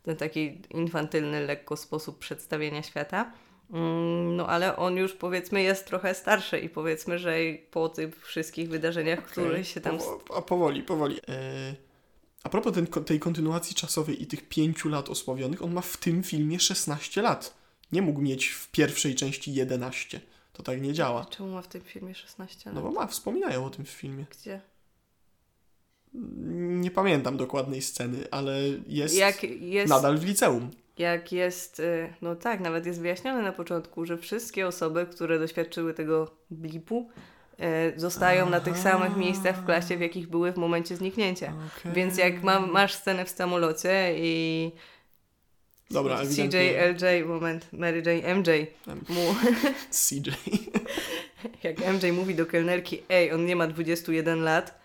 ten 0.03 0.15
taki 0.15 0.61
infantylny 0.69 1.41
lekko 1.41 1.77
sposób 1.77 2.19
przedstawienia 2.19 2.83
świata. 2.83 3.31
Mm, 3.71 4.35
no 4.35 4.47
ale 4.47 4.75
on 4.75 4.97
już 4.97 5.13
powiedzmy 5.13 5.61
jest 5.61 5.87
trochę 5.87 6.15
starszy 6.15 6.59
i 6.59 6.69
powiedzmy, 6.69 7.19
że 7.19 7.35
po 7.71 7.89
tych 7.89 8.25
wszystkich 8.25 8.69
wydarzeniach, 8.69 9.19
okay. 9.19 9.31
które 9.31 9.65
się 9.65 9.81
tam... 9.81 9.97
a 10.35 10.41
powoli, 10.41 10.83
powoli. 10.83 11.15
Yy 11.15 11.89
a 12.43 12.49
propos 12.49 12.73
ten, 12.73 12.87
tej 12.87 13.19
kontynuacji 13.19 13.75
czasowej 13.75 14.23
i 14.23 14.27
tych 14.27 14.49
pięciu 14.49 14.89
lat 14.89 15.09
osławionych, 15.09 15.61
on 15.63 15.73
ma 15.73 15.81
w 15.81 15.97
tym 15.97 16.23
filmie 16.23 16.59
16 16.59 17.21
lat. 17.21 17.58
Nie 17.91 18.01
mógł 18.01 18.21
mieć 18.21 18.47
w 18.47 18.71
pierwszej 18.71 19.15
części 19.15 19.53
11. 19.53 20.21
To 20.53 20.63
tak 20.63 20.81
nie 20.81 20.93
działa. 20.93 21.25
Czemu 21.25 21.49
ma 21.49 21.61
w 21.61 21.67
tym 21.67 21.81
filmie 21.81 22.15
16 22.15 22.69
lat? 22.69 22.75
No 22.75 22.81
bo 22.81 22.91
ma, 22.91 23.07
wspominają 23.07 23.65
o 23.65 23.69
tym 23.69 23.85
w 23.85 23.89
filmie. 23.89 24.25
Gdzie? 24.39 24.61
Nie 26.53 26.91
pamiętam 26.91 27.37
dokładnej 27.37 27.81
sceny, 27.81 28.27
ale 28.31 28.59
jest, 28.87 29.15
Jak 29.15 29.43
jest 29.43 29.89
nadal 29.89 30.17
w 30.17 30.25
liceum. 30.25 30.71
Jak 30.97 31.31
jest, 31.31 31.79
y, 31.79 32.13
no 32.21 32.35
tak, 32.35 32.59
nawet 32.59 32.85
jest 32.85 33.01
wyjaśnione 33.01 33.41
na 33.41 33.51
początku, 33.51 34.05
że 34.05 34.17
wszystkie 34.17 34.67
osoby, 34.67 35.05
które 35.05 35.39
doświadczyły 35.39 35.93
tego 35.93 36.31
blipu, 36.51 37.09
E, 37.59 37.99
zostają 37.99 38.41
Aha. 38.41 38.51
na 38.51 38.59
tych 38.59 38.77
samych 38.77 39.17
miejscach 39.17 39.57
w 39.57 39.65
klasie, 39.65 39.97
w 39.97 40.01
jakich 40.01 40.29
były 40.29 40.51
w 40.51 40.57
momencie 40.57 40.95
zniknięcia. 40.95 41.53
Okay. 41.79 41.93
Więc 41.93 42.17
jak 42.17 42.43
ma, 42.43 42.59
masz 42.59 42.93
scenę 42.93 43.25
w 43.25 43.29
samolocie 43.29 44.13
i 44.17 44.71
Dobra, 45.91 46.25
CJ, 46.25 46.57
LJ, 46.93 47.25
moment, 47.25 47.73
Mary 47.73 48.03
Jane, 48.05 48.35
MJ 48.35 48.49
mu... 49.09 49.35
CJ. 50.07 50.29
jak 51.63 51.77
MJ 51.93 52.11
mówi 52.13 52.35
do 52.35 52.45
kelnerki, 52.45 53.01
ej, 53.09 53.31
on 53.31 53.45
nie 53.45 53.55
ma 53.55 53.67
21 53.67 54.43
lat, 54.43 54.79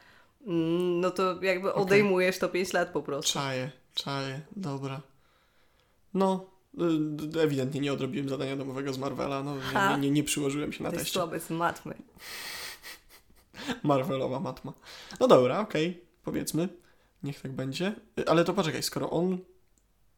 mm, 0.46 1.00
no 1.00 1.10
to 1.10 1.42
jakby 1.42 1.72
okay. 1.72 1.82
odejmujesz 1.82 2.38
to 2.38 2.48
5 2.48 2.72
lat 2.72 2.88
po 2.88 3.02
prostu. 3.02 3.32
Czaję, 3.32 3.70
czaję, 3.94 4.40
dobra. 4.56 5.00
No, 6.14 6.46
y, 7.34 7.40
ewidentnie 7.40 7.80
nie 7.80 7.92
odrobiłem 7.92 8.28
zadania 8.28 8.56
domowego 8.56 8.92
z 8.92 8.98
Marvela, 8.98 9.42
no 9.42 9.56
nie, 9.56 10.00
nie, 10.00 10.10
nie 10.10 10.24
przyłożyłem 10.24 10.72
się 10.72 10.82
na 10.82 10.90
teście. 10.90 11.12
słaby 11.12 11.40
z 11.40 11.50
matmy. 11.50 11.94
Marvelowa 13.82 14.40
matma. 14.40 14.72
No 15.20 15.28
dobra, 15.28 15.60
okej, 15.60 15.88
okay, 15.88 16.00
powiedzmy. 16.24 16.68
Niech 17.22 17.40
tak 17.40 17.52
będzie. 17.52 17.94
Ale 18.26 18.44
to 18.44 18.54
poczekaj, 18.54 18.82
skoro 18.82 19.10
on 19.10 19.38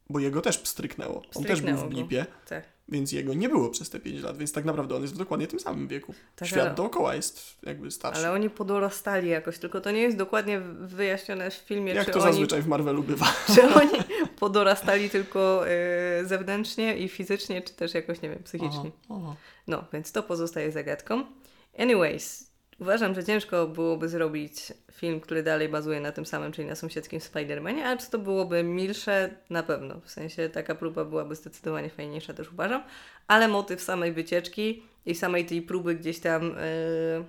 bo 0.09 0.19
jego 0.19 0.41
też 0.41 0.57
pstryknęło. 0.57 1.15
On 1.15 1.21
też 1.23 1.31
był 1.43 1.43
Pstryknęło 1.43 1.81
w 1.85 1.89
blipie, 1.89 2.25
Tak. 2.49 2.63
więc 2.89 3.11
jego 3.11 3.33
nie 3.33 3.49
było 3.49 3.69
przez 3.69 3.89
te 3.89 3.99
5 3.99 4.21
lat, 4.23 4.37
więc 4.37 4.51
tak 4.51 4.65
naprawdę 4.65 4.95
on 4.95 5.01
jest 5.01 5.13
w 5.13 5.17
dokładnie 5.17 5.47
tym 5.47 5.59
samym 5.59 5.87
wieku. 5.87 6.13
Tak, 6.35 6.47
Świat 6.47 6.65
ale- 6.65 6.75
dookoła 6.75 7.15
jest 7.15 7.57
jakby 7.63 7.91
starszy. 7.91 8.19
Ale 8.19 8.31
oni 8.31 8.49
podorastali 8.49 9.29
jakoś, 9.29 9.57
tylko 9.59 9.81
to 9.81 9.91
nie 9.91 10.01
jest 10.01 10.17
dokładnie 10.17 10.59
wyjaśnione 10.79 11.51
w 11.51 11.53
filmie, 11.53 11.93
Jak 11.93 12.05
to 12.11 12.19
oni, 12.19 12.31
zazwyczaj 12.31 12.61
w 12.61 12.67
Marvelu 12.67 13.03
bywa. 13.03 13.25
czy 13.55 13.61
oni 13.73 13.99
podorastali 14.39 15.09
tylko 15.09 15.67
e, 15.67 16.25
zewnętrznie 16.25 16.97
i 16.97 17.09
fizycznie, 17.09 17.61
czy 17.61 17.73
też 17.73 17.93
jakoś, 17.93 18.21
nie 18.21 18.29
wiem, 18.29 18.43
psychicznie. 18.43 18.91
Aha, 19.09 19.19
aha. 19.23 19.35
No, 19.67 19.83
więc 19.93 20.11
to 20.11 20.23
pozostaje 20.23 20.71
zagadką. 20.71 21.23
Anyways, 21.79 22.46
uważam, 22.79 23.15
że 23.15 23.23
ciężko 23.23 23.67
byłoby 23.67 24.09
zrobić 24.09 24.73
film, 24.91 25.19
który 25.19 25.43
dalej 25.43 25.69
bazuje 25.69 25.99
na 25.99 26.11
tym 26.11 26.25
samym, 26.25 26.51
czyli 26.51 26.67
na 26.67 26.75
sąsiedzkim 26.75 27.19
Spider-Manie, 27.19 27.81
ale 27.81 27.97
czy 27.97 28.09
to 28.11 28.19
byłoby 28.19 28.63
milsze? 28.63 29.29
Na 29.49 29.63
pewno. 29.63 30.01
W 30.01 30.09
sensie 30.09 30.49
taka 30.49 30.75
próba 30.75 31.05
byłaby 31.05 31.35
zdecydowanie 31.35 31.89
fajniejsza, 31.89 32.33
też 32.33 32.51
uważam. 32.51 32.83
Ale 33.27 33.47
motyw 33.47 33.81
samej 33.81 34.13
wycieczki 34.13 34.83
i 35.05 35.15
samej 35.15 35.45
tej 35.45 35.61
próby 35.61 35.95
gdzieś 35.95 36.19
tam 36.19 36.55
e, 36.57 37.23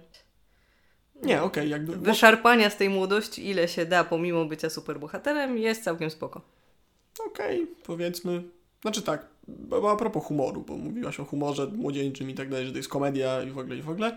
Nie, 1.22 1.42
okej, 1.42 1.70
jakby... 1.70 1.96
wyszarpania 1.96 2.70
z 2.70 2.76
tej 2.76 2.90
młodości, 2.90 3.48
ile 3.48 3.68
się 3.68 3.86
da, 3.86 4.04
pomimo 4.04 4.44
bycia 4.44 4.70
superbohaterem, 4.70 5.58
jest 5.58 5.84
całkiem 5.84 6.10
spoko. 6.10 6.40
Okej, 7.26 7.66
powiedzmy. 7.86 8.42
Znaczy 8.82 9.02
tak, 9.02 9.26
a 9.92 9.96
propos 9.96 10.24
humoru, 10.24 10.62
bo 10.62 10.76
mówiłaś 10.76 11.20
o 11.20 11.24
humorze 11.24 11.66
młodzieńczym 11.66 12.30
i 12.30 12.34
tak 12.34 12.48
dalej, 12.48 12.66
że 12.66 12.72
to 12.72 12.78
jest 12.78 12.88
komedia 12.88 13.42
i 13.42 13.50
w 13.50 13.58
ogóle, 13.58 13.76
i 13.76 13.82
w 13.82 13.90
ogóle. 13.90 14.16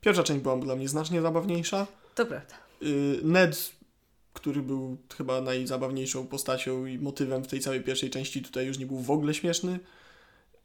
Pierwsza 0.00 0.22
część 0.22 0.42
była 0.42 0.56
dla 0.56 0.76
mnie 0.76 0.88
znacznie 0.88 1.22
zabawniejsza. 1.22 1.86
To 2.14 2.26
prawda. 2.26 2.54
Y, 2.82 3.20
Ned, 3.22 3.72
który 4.32 4.62
był 4.62 4.96
chyba 5.16 5.40
najzabawniejszą 5.40 6.26
postacią 6.26 6.86
i 6.86 6.98
motywem 6.98 7.44
w 7.44 7.46
tej 7.46 7.60
całej 7.60 7.80
pierwszej 7.80 8.10
części, 8.10 8.42
tutaj 8.42 8.66
już 8.66 8.78
nie 8.78 8.86
był 8.86 8.98
w 8.98 9.10
ogóle 9.10 9.34
śmieszny. 9.34 9.80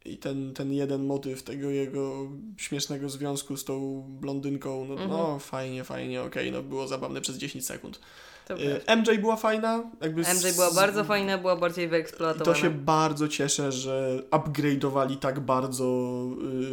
I 0.04 0.18
ten, 0.18 0.54
ten 0.54 0.72
jeden 0.72 1.06
motyw 1.06 1.42
tego 1.42 1.70
jego 1.70 2.28
śmiesznego 2.56 3.08
związku 3.08 3.56
z 3.56 3.64
tą 3.64 4.06
blondynką, 4.20 4.84
no, 4.84 5.08
no 5.08 5.38
fajnie, 5.38 5.84
fajnie, 5.84 6.22
okej, 6.22 6.52
no 6.52 6.62
było 6.62 6.88
zabawne 6.88 7.20
przez 7.20 7.36
10 7.36 7.66
sekund. 7.66 8.00
Prawda. 8.46 8.64
MJ 8.96 9.18
była 9.20 9.36
fajna. 9.36 9.82
Jakby 10.00 10.20
MJ 10.22 10.50
z- 10.50 10.54
była 10.54 10.70
bardzo 10.74 11.04
fajna, 11.04 11.38
była 11.38 11.56
bardziej 11.56 11.84
I 11.84 11.88
wyeksploatowana. 11.88 12.44
to 12.44 12.54
się 12.54 12.70
bardzo 12.70 13.28
cieszę, 13.28 13.72
że 13.72 14.22
upgrade'owali 14.30 15.16
tak 15.16 15.40
bardzo 15.40 15.84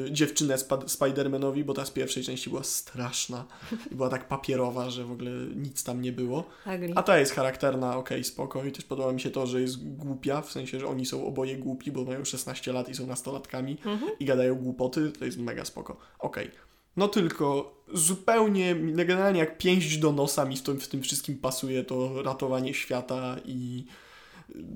y, 0.08 0.12
dziewczynę 0.12 0.58
Spa- 0.58 0.78
Spider-Manowi, 0.78 1.64
bo 1.64 1.74
ta 1.74 1.86
z 1.86 1.92
pierwszej 1.92 2.24
części 2.24 2.50
była 2.50 2.64
straszna 2.64 3.46
i 3.92 3.96
była 3.96 4.10
tak 4.10 4.28
papierowa, 4.28 4.90
że 4.90 5.04
w 5.04 5.12
ogóle 5.12 5.32
nic 5.56 5.84
tam 5.84 6.02
nie 6.02 6.12
było. 6.12 6.44
Agree. 6.66 6.94
A 6.96 7.04
ta 7.04 7.18
jest 7.20 7.32
charakterna, 7.34 7.98
okej, 7.98 8.24
spoko 8.24 8.64
i 8.64 8.72
też 8.72 8.86
podoba 8.86 9.14
mi 9.14 9.22
się 9.22 9.30
to, 9.32 9.48
że 9.48 9.62
jest 9.62 9.96
głupia, 9.96 10.42
w 10.42 10.52
sensie, 10.52 10.80
że 10.80 10.88
oni 10.88 11.06
są 11.06 11.26
oboje 11.28 11.58
głupi, 11.58 11.92
bo 11.92 12.04
mają 12.04 12.26
16 12.26 12.74
lat 12.74 12.90
i 12.90 12.96
są 12.96 13.08
nastolatkami 13.08 13.78
Mhm. 13.86 14.12
i 14.20 14.26
gadają 14.26 14.56
głupoty, 14.56 15.12
to 15.20 15.26
jest 15.26 15.38
mega 15.38 15.66
spoko. 15.66 15.98
Okej. 16.20 16.52
No 16.98 17.08
tylko 17.08 17.76
zupełnie, 17.94 18.76
generalnie 18.76 19.40
jak 19.40 19.58
pięść 19.58 19.98
do 19.98 20.12
nosa 20.12 20.46
mi 20.46 20.58
w 20.58 20.88
tym, 20.88 21.02
wszystkim 21.02 21.38
pasuje 21.38 21.84
to 21.84 22.24
ratowanie 22.24 22.74
świata 22.74 23.36
i 23.46 23.86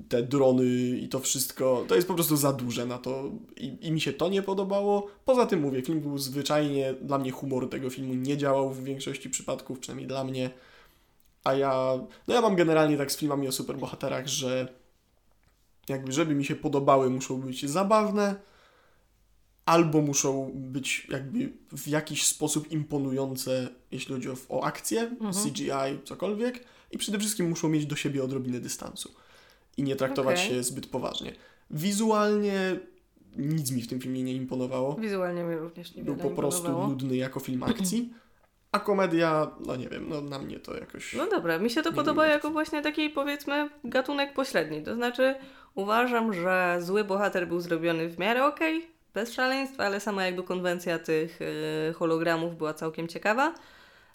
te 0.08 0.22
drony 0.22 0.98
i 0.98 1.08
to 1.08 1.20
wszystko, 1.20 1.84
to 1.88 1.94
jest 1.94 2.08
po 2.08 2.14
prostu 2.14 2.36
za 2.36 2.52
duże 2.52 2.86
na 2.86 2.98
to 2.98 3.30
i, 3.56 3.78
i 3.80 3.92
mi 3.92 4.00
się 4.00 4.12
to 4.12 4.28
nie 4.28 4.42
podobało. 4.42 5.06
Poza 5.24 5.46
tym 5.46 5.60
mówię, 5.60 5.82
film 5.82 6.00
był 6.00 6.18
zwyczajnie, 6.18 6.94
dla 7.02 7.18
mnie 7.18 7.30
humor 7.30 7.70
tego 7.70 7.90
filmu 7.90 8.14
nie 8.14 8.36
działał 8.36 8.70
w 8.70 8.84
większości 8.84 9.30
przypadków, 9.30 9.78
przynajmniej 9.78 10.08
dla 10.08 10.24
mnie. 10.24 10.50
A 11.44 11.54
ja, 11.54 11.98
no 12.28 12.34
ja 12.34 12.40
mam 12.40 12.56
generalnie 12.56 12.96
tak 12.96 13.12
z 13.12 13.16
filmami 13.16 13.48
o 13.48 13.52
superbohaterach, 13.52 14.26
że 14.26 14.68
jakby 15.88 16.12
żeby 16.12 16.34
mi 16.34 16.44
się 16.44 16.56
podobały, 16.56 17.10
muszą 17.10 17.40
być 17.40 17.70
zabawne, 17.70 18.34
albo 19.66 20.00
muszą 20.00 20.50
być 20.54 21.06
jakby 21.10 21.52
w 21.72 21.88
jakiś 21.88 22.26
sposób 22.26 22.72
imponujące, 22.72 23.68
jeśli 23.90 24.14
chodzi 24.14 24.30
o, 24.30 24.34
o 24.48 24.64
akcję, 24.64 25.00
Mhm. 25.00 25.32
CGI, 25.32 26.04
cokolwiek. 26.04 26.64
I 26.90 26.98
przede 26.98 27.18
wszystkim 27.18 27.48
muszą 27.48 27.68
mieć 27.68 27.86
do 27.86 27.96
siebie 27.96 28.24
odrobinę 28.24 28.60
dystansu. 28.60 29.14
I 29.76 29.82
nie 29.82 29.96
traktować 29.96 30.36
Okej. 30.38 30.50
się 30.50 30.62
zbyt 30.62 30.86
poważnie. 30.86 31.32
Wizualnie 31.70 32.78
nic 33.36 33.70
mi 33.70 33.82
w 33.82 33.88
tym 33.88 34.00
filmie 34.00 34.22
nie 34.22 34.32
imponowało. 34.32 34.94
Wizualnie 34.94 35.42
mi 35.42 35.56
również 35.56 35.94
nie 35.94 36.02
Był 36.02 36.16
po 36.16 36.30
prostu 36.30 36.68
nudny 36.88 37.16
jako 37.16 37.40
film 37.40 37.62
akcji. 37.72 38.12
A 38.72 38.78
komedia, 38.80 39.50
no 39.66 39.76
nie 39.76 39.88
wiem, 39.88 40.08
no 40.08 40.20
na 40.20 40.38
mnie 40.38 40.58
to 40.60 40.74
jakoś... 40.74 41.14
No 41.14 41.26
dobra, 41.26 41.58
mi 41.58 41.70
się 41.70 41.82
to 41.82 41.92
podoba 41.92 42.26
jako 42.26 42.50
właśnie 42.50 42.82
taki 42.82 43.10
powiedzmy 43.10 43.70
gatunek 43.84 44.34
pośredni. 44.34 44.82
To 44.82 44.94
znaczy 44.94 45.34
uważam, 45.74 46.32
że 46.32 46.78
zły 46.80 47.04
bohater 47.04 47.48
był 47.48 47.60
zrobiony 47.60 48.08
w 48.08 48.18
miarę 48.18 48.44
okej, 48.44 48.86
bez 49.16 49.32
szaleństwa, 49.32 49.84
ale 49.84 50.00
sama 50.00 50.26
jakby 50.26 50.42
konwencja 50.42 50.98
tych 50.98 51.40
y, 51.42 51.92
hologramów 51.94 52.56
była 52.56 52.74
całkiem 52.74 53.08
ciekawa. 53.08 53.54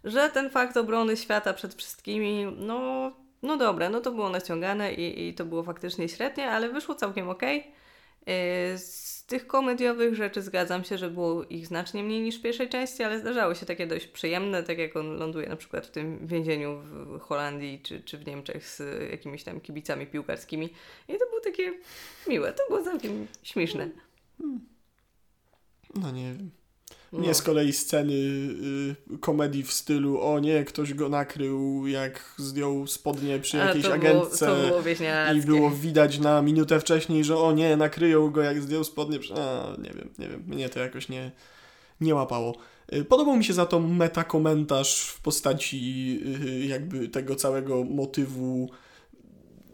Że 0.03 0.29
ten 0.29 0.49
fakt 0.49 0.77
obrony 0.77 1.17
świata 1.17 1.53
przed 1.53 1.75
wszystkimi, 1.75 2.45
no, 2.57 3.11
no 3.43 3.57
dobra, 3.57 3.89
no 3.89 4.01
to 4.01 4.11
było 4.11 4.29
naciągane 4.29 4.93
i, 4.93 5.27
i 5.27 5.33
to 5.33 5.45
było 5.45 5.63
faktycznie 5.63 6.09
średnie, 6.09 6.51
ale 6.51 6.69
wyszło 6.69 6.95
całkiem. 6.95 7.29
Y, 7.31 7.35
Z 8.77 9.25
tych 9.25 9.47
komediowych 9.47 10.15
rzeczy 10.15 10.41
zgadzam 10.41 10.83
się, 10.83 10.97
że 10.97 11.09
było 11.09 11.43
ich 11.43 11.67
znacznie 11.67 12.03
mniej 12.03 12.21
niż 12.21 12.39
w 12.39 12.41
pierwszej 12.41 12.69
części, 12.69 13.03
ale 13.03 13.19
zdarzały 13.19 13.55
się 13.55 13.65
takie 13.65 13.87
dość 13.87 14.07
przyjemne, 14.07 14.63
tak 14.63 14.77
jak 14.77 14.95
on 14.95 15.17
ląduje 15.17 15.49
na 15.49 15.55
przykład 15.55 15.87
w 15.87 15.91
tym 15.91 16.27
więzieniu 16.27 16.81
w 17.17 17.19
Holandii 17.19 17.79
czy, 17.83 18.01
czy 18.01 18.17
w 18.17 18.27
Niemczech 18.27 18.67
z 18.67 18.81
jakimiś 19.11 19.43
tam 19.43 19.61
kibicami 19.61 20.07
piłkarskimi. 20.07 20.65
I 21.07 21.13
to 21.13 21.25
było 21.29 21.41
takie 21.43 21.73
miłe, 22.27 22.53
to 22.53 22.63
było 22.69 22.83
całkiem 22.83 23.27
śmieszne. 23.43 23.89
No 26.01 26.11
nie 26.11 26.33
wiem. 26.33 26.51
No. 27.13 27.19
Nie 27.19 27.33
z 27.33 27.41
kolei 27.41 27.73
sceny 27.73 28.13
y, 28.13 29.17
komedii 29.19 29.63
w 29.63 29.73
stylu 29.73 30.21
o 30.21 30.39
nie, 30.39 30.63
ktoś 30.65 30.93
go 30.93 31.09
nakrył, 31.09 31.87
jak 31.87 32.35
zdjął 32.37 32.87
spodnie 32.87 33.39
przy 33.39 33.57
jakiejś 33.57 33.83
było, 33.83 33.93
agentce. 33.95 34.45
było 34.67 34.81
I 35.37 35.41
było 35.41 35.69
widać 35.71 36.19
na 36.19 36.41
minutę 36.41 36.79
wcześniej, 36.79 37.23
że 37.23 37.37
o 37.37 37.51
nie, 37.51 37.77
nakryją 37.77 38.29
go 38.31 38.41
jak 38.41 38.61
zdjął 38.61 38.83
spodnie. 38.83 39.19
przy- 39.19 39.33
A, 39.33 39.75
nie 39.77 39.89
wiem, 39.89 40.09
nie 40.19 40.27
wiem. 40.27 40.43
Mnie 40.47 40.69
to 40.69 40.79
jakoś 40.79 41.09
nie, 41.09 41.31
nie 42.01 42.15
łapało. 42.15 42.55
Y, 42.93 43.05
Podobał 43.05 43.37
mi 43.37 43.43
się 43.45 43.53
za 43.53 43.65
to 43.65 43.79
metakomentarz 43.79 45.01
w 45.01 45.21
postaci 45.21 46.19
y, 46.45 46.65
jakby 46.65 47.07
tego 47.09 47.35
całego 47.35 47.83
motywu 47.83 48.69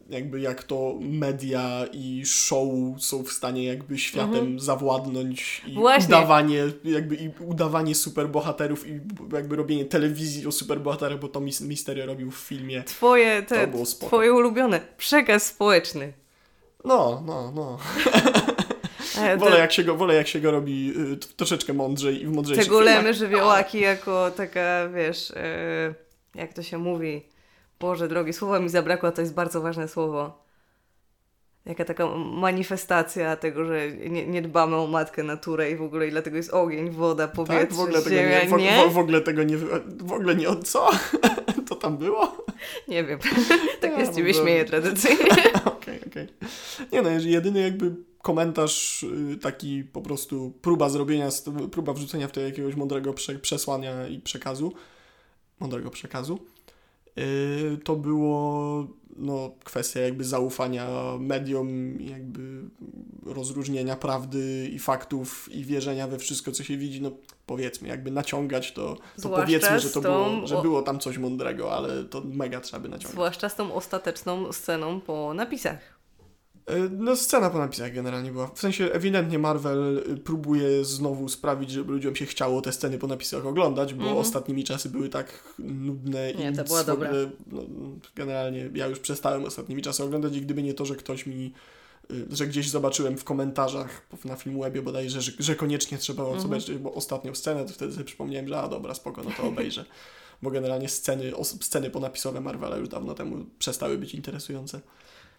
jakby 0.10 0.40
jak 0.40 0.64
to 0.64 0.96
media 1.02 1.86
i 1.94 2.22
show 2.26 2.68
są 3.00 3.24
w 3.24 3.32
stanie 3.32 3.64
jakby 3.66 3.98
światem 3.98 4.34
Mhm. 4.36 4.60
zawładnąć 4.60 5.62
i 5.68 5.74
Właśnie. 5.74 6.08
udawanie, 6.16 6.64
jakby 6.84 7.16
i 7.16 7.30
udawanie 7.40 7.96
superbohaterów 7.96 8.88
i 8.88 9.00
jakby 9.34 9.56
robienie 9.56 9.86
telewizji 9.86 10.48
o 10.48 10.52
superbohaterach, 10.52 11.20
bo 11.20 11.28
to 11.28 11.40
Mis- 11.42 11.66
Misterio 11.68 12.06
robił 12.06 12.32
w 12.32 12.36
filmie. 12.38 12.84
Twoje, 12.84 13.44
te, 13.44 13.68
To 13.68 13.84
twoje 14.08 14.34
ulubione. 14.34 14.80
Przekaz 14.98 15.46
społeczny. 15.46 16.14
No, 16.86 17.24
no, 17.26 17.52
no. 17.56 17.78
E, 19.22 19.38
Wolę 19.38 19.52
te- 19.52 19.58
jak 19.60 19.74
się 19.74 19.84
go, 19.84 19.96
wolę 19.96 20.14
jak 20.16 20.28
się 20.28 20.40
go 20.40 20.52
robi 20.52 20.94
y, 21.14 21.18
troszeczkę 21.18 21.74
mądrzej 21.74 22.16
i 22.22 22.26
w 22.26 22.30
te 22.30 22.36
mądrzejszych 22.36 22.68
golemy 22.68 22.98
filmach. 22.98 23.16
żywiołaki 23.16 23.80
jako 23.80 24.32
taka, 24.32 24.90
wiesz, 24.90 25.32
e, 25.36 25.94
jak 26.36 26.54
to 26.54 26.64
się 26.64 26.78
mówi? 26.78 27.22
Boże 27.80 28.08
drogi, 28.08 28.34
słowa 28.34 28.60
mi 28.60 28.70
zabrakło, 28.70 29.12
to 29.12 29.22
jest 29.22 29.34
bardzo 29.34 29.62
ważne 29.62 29.88
słowo. 29.88 30.48
Jaka 31.66 31.86
taka 31.86 32.08
manifestacja 32.18 33.36
tego, 33.36 33.66
że 33.66 33.92
nie, 33.92 34.28
nie 34.28 34.42
dbamy 34.42 34.76
o 34.76 34.88
matkę 34.88 35.24
naturę 35.24 35.72
i 35.72 35.76
w 35.76 35.82
ogóle 35.82 36.08
i 36.08 36.12
dlatego 36.12 36.38
jest 36.38 36.54
ogień, 36.54 36.90
woda, 36.90 37.28
powietrze, 37.28 37.68
Tak, 37.68 37.74
w 37.74 37.80
ogóle 37.80 38.02
tego 38.02 38.16
ziemia, 38.16 38.44
nie, 38.44 38.50
w, 38.50 38.52
nie? 38.58 38.90
w, 38.90 38.94
w 38.94 38.98
ogóle 38.98 39.22
tego 39.22 39.44
nie, 39.44 39.58
w 39.98 40.12
ogóle 40.12 40.36
nie, 40.36 40.48
co? 40.64 40.90
To 41.70 41.76
tam 41.76 41.98
było? 41.98 42.46
Nie 42.88 43.04
wiem, 43.04 43.20
tak 43.82 43.92
Ja, 43.92 44.00
jest 44.00 44.16
ciebie 44.16 44.34
no 44.34 44.42
śmieję 44.42 44.66
dobrze. 44.66 44.82
tradycyjnie. 44.82 45.54
Okej, 45.66 46.00
okej. 46.08 46.28
Nie 46.92 47.02
no, 47.02 47.10
jedyny 47.10 47.62
jakby 47.62 47.96
komentarz 48.22 49.04
y, 49.04 49.38
taki 49.42 49.84
po 49.84 50.02
prostu 50.02 50.54
próba 50.62 50.90
zrobienia, 50.90 51.30
próba 51.72 51.94
wrzucenia 51.94 52.28
w 52.28 52.32
to 52.32 52.42
jakiegoś 52.42 52.76
mądrego 52.76 53.14
prze, 53.14 53.40
przesłania 53.40 54.08
i 54.08 54.20
przekazu, 54.20 54.74
mądrego 55.60 55.90
przekazu, 55.90 56.40
to 57.84 57.96
było 57.96 58.88
no, 59.18 59.52
kwestia 59.64 60.00
jakby 60.00 60.24
zaufania 60.24 60.88
mediom, 61.20 62.02
jakby 62.02 62.62
rozróżnienia 63.26 63.96
prawdy 63.96 64.70
i 64.72 64.80
faktów 64.80 65.50
i 65.52 65.66
wierzenia 65.66 66.08
we 66.08 66.18
wszystko, 66.18 66.52
co 66.52 66.64
się 66.64 66.78
widzi, 66.78 67.02
no 67.02 67.12
powiedzmy, 67.46 67.88
jakby 67.88 68.12
naciągać 68.12 68.72
to, 68.72 68.96
to 68.96 69.02
Zwłaszcza 69.16 69.46
powiedzmy, 69.46 69.80
że 69.80 69.90
to 69.90 70.02
tą 70.02 70.10
było, 70.10 70.48
że 70.48 70.62
było 70.62 70.82
tam 70.82 71.00
coś 71.00 71.18
mądrego, 71.18 71.74
ale 71.74 72.04
to 72.04 72.22
mega 72.26 72.62
trzeba 72.62 72.84
by 72.84 72.90
naciągać. 72.90 73.12
Zwłaszcza 73.12 73.50
z 73.50 73.56
tą 73.56 73.74
ostateczną 73.74 74.52
sceną 74.52 75.02
po 75.02 75.34
napisach. 75.34 75.97
E, 76.68 76.90
No, 76.92 77.16
scena 77.16 77.50
po 77.50 77.58
napisach 77.58 77.94
generalnie 77.94 78.32
była. 78.32 78.48
W 78.48 78.60
sensie, 78.60 78.86
ewidentnie 78.92 79.40
Marvel 79.40 80.04
y, 80.12 80.18
próbuje 80.18 80.86
znowu 80.86 81.30
sprawić, 81.30 81.72
żeby 81.72 81.92
ludziom 81.92 82.16
się 82.16 82.26
chciało 82.26 82.62
te 82.62 82.72
sceny 82.72 82.98
po 82.98 83.08
napisach 83.08 83.46
oglądać, 83.46 83.94
bo 83.94 84.02
Mhm. 84.04 84.18
ostatnimi 84.22 84.64
czasy 84.64 84.90
były 84.90 85.10
tak 85.10 85.44
nudne 85.60 86.32
i 86.32 86.38
Nie, 86.38 86.54
to 86.54 86.64
była 86.64 86.84
dobra. 86.84 87.10
No, 87.52 87.62
generalnie 88.16 88.70
ja 88.74 88.88
już 88.88 89.00
przestałem 89.00 89.46
ostatnimi 89.46 89.82
czasy 89.82 90.04
oglądać 90.04 90.36
i 90.36 90.42
gdyby 90.42 90.64
nie 90.64 90.74
to, 90.74 90.86
że 90.86 90.96
ktoś 90.96 91.26
mi 91.26 91.54
y, 92.12 92.26
że 92.32 92.48
gdzieś 92.48 92.70
zobaczyłem 92.70 93.18
w 93.18 93.24
komentarzach 93.24 94.02
na 94.26 94.36
Filmwebie 94.36 94.82
bodajże, 94.82 95.22
że, 95.22 95.32
że 95.40 95.56
koniecznie 95.56 95.98
trzeba 95.98 96.24
Mhm. 96.24 96.42
zobaczyć 96.42 96.78
bo 96.78 96.94
ostatnią 96.94 97.36
scenę, 97.36 97.66
to 97.66 97.74
wtedy 97.74 97.92
sobie 97.94 98.06
przypomniałem, 98.06 98.48
że 98.48 98.58
a 98.60 98.68
dobra, 98.68 98.94
spoko, 98.94 99.24
no 99.24 99.30
to 99.38 99.44
obejrzę. 99.44 99.86
Bo 100.42 100.52
generalnie 100.52 100.90
sceny, 100.90 101.36
os- 101.36 101.58
sceny 101.64 101.90
ponapisowe 101.90 102.42
Marvela 102.42 102.78
już 102.78 102.90
dawno 102.90 103.14
temu 103.14 103.46
przestały 103.60 103.98
być 103.98 104.14
interesujące. 104.16 104.82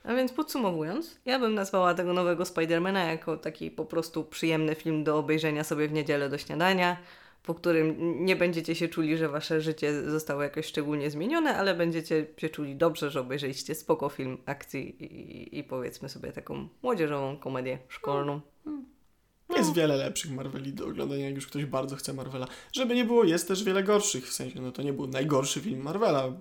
A 0.09 0.14
więc 0.14 0.33
podsumowując, 0.33 1.21
ja 1.25 1.38
bym 1.38 1.55
nazwała 1.55 1.94
tego 1.94 2.12
nowego 2.12 2.44
Spidermana 2.44 3.05
jako 3.05 3.37
taki 3.37 3.71
po 3.71 3.85
prostu 3.85 4.25
przyjemny 4.25 4.75
film 4.75 5.05
do 5.05 5.18
obejrzenia 5.18 5.64
sobie 5.64 5.88
w 5.88 5.92
niedzielę 5.92 6.29
do 6.29 6.38
śniadania, 6.38 6.97
po 7.42 7.55
którym 7.55 7.97
nie 8.25 8.37
będziecie 8.37 8.75
się 8.75 8.88
czuli, 8.88 9.16
że 9.16 9.29
wasze 9.29 9.61
życie 9.61 10.11
zostało 10.11 10.42
jakoś 10.42 10.66
szczególnie 10.66 11.11
zmienione, 11.11 11.57
ale 11.57 11.75
będziecie 11.75 12.27
się 12.37 12.49
czuli 12.49 12.77
dobrze, 12.77 13.11
że 13.11 13.21
obejrzeliście 13.21 13.75
spoko 13.75 14.09
film 14.09 14.38
akcji 14.47 15.05
i, 15.05 15.59
i 15.59 15.64
powiedzmy 15.64 16.09
sobie 16.09 16.33
taką 16.33 16.68
młodzieżową 16.83 17.37
komedię 17.37 17.79
szkolną. 17.88 18.40
Jest 19.57 19.75
wiele 19.75 19.97
lepszych 19.97 20.31
Marveli 20.31 20.73
do 20.73 20.87
oglądania, 20.87 21.25
jak 21.25 21.35
już 21.35 21.47
ktoś 21.47 21.64
bardzo 21.64 21.97
chce 21.97 22.12
Marvela. 22.12 22.47
Żeby 22.73 22.94
nie 22.94 23.05
było, 23.05 23.25
jest 23.25 23.49
też 23.49 23.64
wiele 23.64 23.83
gorszych, 23.83 24.29
w 24.29 24.33
sensie, 24.33 24.61
no 24.61 24.73
to 24.73 24.83
nie 24.83 24.92
był 24.92 25.07
najgorszy 25.07 25.61
film 25.61 25.83
Marvela, 25.83 26.33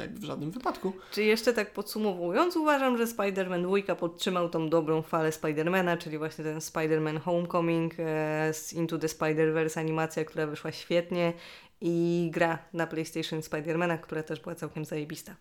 jakby 0.00 0.20
w 0.20 0.24
żadnym 0.24 0.50
wypadku. 0.50 0.92
Czy 1.12 1.24
jeszcze 1.24 1.52
tak 1.52 1.72
podsumowując, 1.72 2.56
uważam, 2.56 2.98
że 2.98 3.04
Spider-Man 3.04 3.82
2 3.84 3.94
podtrzymał 3.94 4.48
tą 4.48 4.68
dobrą 4.68 5.02
falę 5.02 5.32
Spidermana, 5.32 5.96
czyli 5.96 6.18
właśnie 6.18 6.44
ten 6.44 6.58
Spider-Man 6.58 7.20
Homecoming 7.20 7.94
e, 7.98 8.54
z 8.54 8.72
Into 8.72 8.98
the 8.98 9.06
Spider-Verse 9.06 9.80
animacja, 9.80 10.24
która 10.24 10.46
wyszła 10.46 10.72
świetnie 10.72 11.32
i 11.80 12.28
gra 12.32 12.58
na 12.72 12.86
PlayStation 12.86 13.42
Spidermana, 13.42 13.98
która 13.98 14.22
też 14.22 14.40
była 14.40 14.54
całkiem 14.54 14.84
zajebista. 14.84 15.36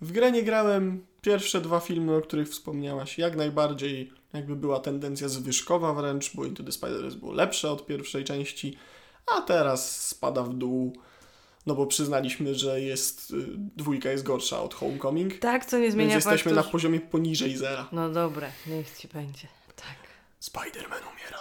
W 0.00 0.12
grę 0.12 0.32
nie 0.32 0.42
grałem. 0.42 1.06
Pierwsze 1.22 1.60
dwa 1.60 1.80
filmy, 1.80 2.16
o 2.16 2.20
których 2.20 2.48
wspomniałaś, 2.48 3.18
jak 3.18 3.36
najbardziej 3.36 4.12
jakby 4.32 4.56
była 4.56 4.80
tendencja 4.80 5.28
zwyżkowa 5.28 5.94
wręcz, 5.94 6.36
bo 6.36 6.44
Into 6.44 6.62
the 6.62 6.70
Spider-Verse 6.70 7.16
było 7.16 7.32
lepsze 7.32 7.70
od 7.70 7.86
pierwszej 7.86 8.24
części, 8.24 8.76
a 9.36 9.40
teraz 9.40 10.06
spada 10.06 10.42
w 10.42 10.54
dół, 10.54 10.92
no 11.68 11.74
bo 11.74 11.86
przyznaliśmy, 11.86 12.54
że 12.54 12.80
jest, 12.80 13.30
y, 13.30 13.34
dwójka 13.76 14.10
jest 14.10 14.24
gorsza 14.24 14.62
od 14.62 14.74
Homecoming, 14.74 15.38
Tak, 15.38 15.66
co 15.66 15.76
nie 15.76 15.82
więc 15.82 15.94
zmienia 15.94 16.14
jesteśmy 16.14 16.52
faktu, 16.54 16.66
na 16.66 16.72
poziomie 16.72 17.00
poniżej 17.00 17.56
zera. 17.56 17.88
No 17.92 18.10
dobra, 18.10 18.48
niech 18.66 18.98
ci 18.98 19.08
będzie. 19.08 19.48
Tak. 19.76 19.96
Spider-Man 20.42 21.02
umiera. 21.12 21.38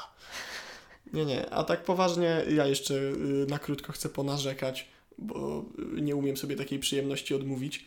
Nie, 1.13 1.25
nie, 1.25 1.49
a 1.49 1.63
tak 1.63 1.83
poważnie 1.83 2.43
ja 2.49 2.65
jeszcze 2.65 2.93
y, 2.93 3.45
na 3.49 3.59
krótko 3.59 3.93
chcę 3.93 4.09
ponarzekać, 4.09 4.87
bo 5.17 5.65
y, 5.97 6.01
nie 6.01 6.15
umiem 6.15 6.37
sobie 6.37 6.55
takiej 6.55 6.79
przyjemności 6.79 7.35
odmówić. 7.35 7.85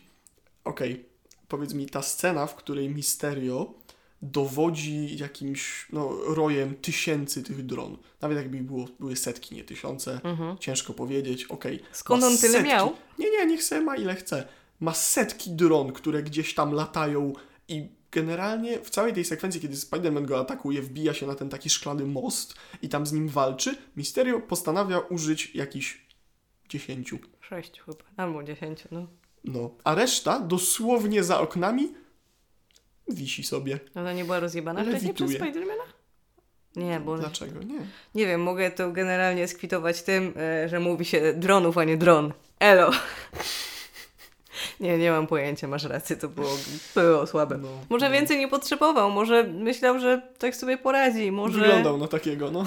Okej, 0.63 1.05
powiedz 1.47 1.73
mi, 1.73 1.85
ta 1.85 2.01
scena, 2.01 2.47
w 2.47 2.55
której 2.55 2.89
Misterio 2.89 3.73
dowodzi 4.21 5.17
jakimś 5.17 5.87
no, 5.93 6.09
rojem 6.27 6.75
tysięcy 6.75 7.43
tych 7.43 7.65
dron, 7.65 7.97
nawet 8.21 8.37
jakby 8.37 8.57
było, 8.57 8.85
były 8.99 9.15
setki, 9.15 9.55
nie 9.55 9.63
tysiące, 9.63 10.19
Mhm. 10.23 10.57
ciężko 10.57 10.93
powiedzieć, 10.93 11.45
okej. 11.45 11.79
Skąd 11.91 12.21
ma 12.21 12.27
on 12.27 12.37
tyle 12.37 12.59
setki- 12.59 12.67
miał? 12.67 12.93
Nie, 13.19 13.31
nie, 13.31 13.45
niech 13.45 13.63
se 13.63 13.81
ma 13.81 13.95
ile 13.95 14.15
chce. 14.15 14.47
Ma 14.79 14.93
setki 14.93 15.51
dron, 15.51 15.91
które 15.93 16.23
gdzieś 16.23 16.53
tam 16.53 16.73
latają 16.73 17.33
i 17.67 17.89
generalnie 18.11 18.79
w 18.79 18.89
całej 18.89 19.13
tej 19.13 19.25
sekwencji, 19.25 19.61
kiedy 19.61 19.75
Spider-Man 19.75 20.25
go 20.25 20.39
atakuje, 20.39 20.81
wbija 20.81 21.13
się 21.13 21.27
na 21.27 21.35
ten 21.35 21.49
taki 21.49 21.69
szklany 21.69 22.05
most 22.05 22.53
i 22.81 22.89
tam 22.89 23.05
z 23.05 23.11
nim 23.11 23.27
walczy, 23.29 23.75
Mysterio 23.95 24.39
postanawia 24.39 24.99
użyć 24.99 25.55
jakichś 25.55 26.05
dziesięciu. 26.69 27.19
Sześć 27.41 27.81
chyba, 27.85 27.97
albo 28.17 28.43
dziesięciu, 28.43 28.87
no. 28.91 29.07
No, 29.43 29.75
a 29.83 29.95
reszta 29.95 30.39
dosłownie 30.39 31.23
za 31.23 31.39
oknami 31.39 31.93
wisi 33.13 33.43
sobie. 33.43 33.79
Ona 33.95 34.13
nie 34.13 34.25
była 34.25 34.39
rozjebana 34.39 34.83
wcześniej 34.83 35.13
przez. 35.13 35.31
Spidermana? 35.31 35.83
Nie, 36.75 36.99
bo 36.99 37.17
Dlaczego? 37.17 37.63
Nie. 37.63 37.79
Nie 38.15 38.25
wiem, 38.25 38.41
mogę 38.41 38.71
to 38.71 38.91
generalnie 38.91 39.47
skwitować 39.47 40.01
tym, 40.01 40.33
e, 40.37 40.69
że 40.69 40.79
mówi 40.79 41.05
się 41.05 41.33
dronów, 41.33 41.77
a 41.77 41.83
nie 41.83 41.97
dron. 41.97 42.33
Elo. 42.59 42.91
Nie, 44.81 44.97
nie 44.97 45.11
mam 45.11 45.27
pojęcia, 45.27 45.67
masz 45.67 45.83
rację, 45.83 46.15
to 46.15 46.29
było, 46.29 46.49
było 46.95 47.27
słabe. 47.27 47.57
No, 47.57 47.67
Może 47.89 48.05
no. 48.05 48.11
więcej 48.13 48.39
nie 48.39 48.47
potrzebował, 48.47 49.11
może 49.11 49.43
myślał, 49.43 49.99
że 49.99 50.21
tak 50.37 50.55
sobie 50.55 50.77
poradzi, 50.77 51.31
może, 51.31 51.59
Wyglądał 51.59 51.97
na 51.97 52.07
takiego, 52.07 52.51
no. 52.51 52.63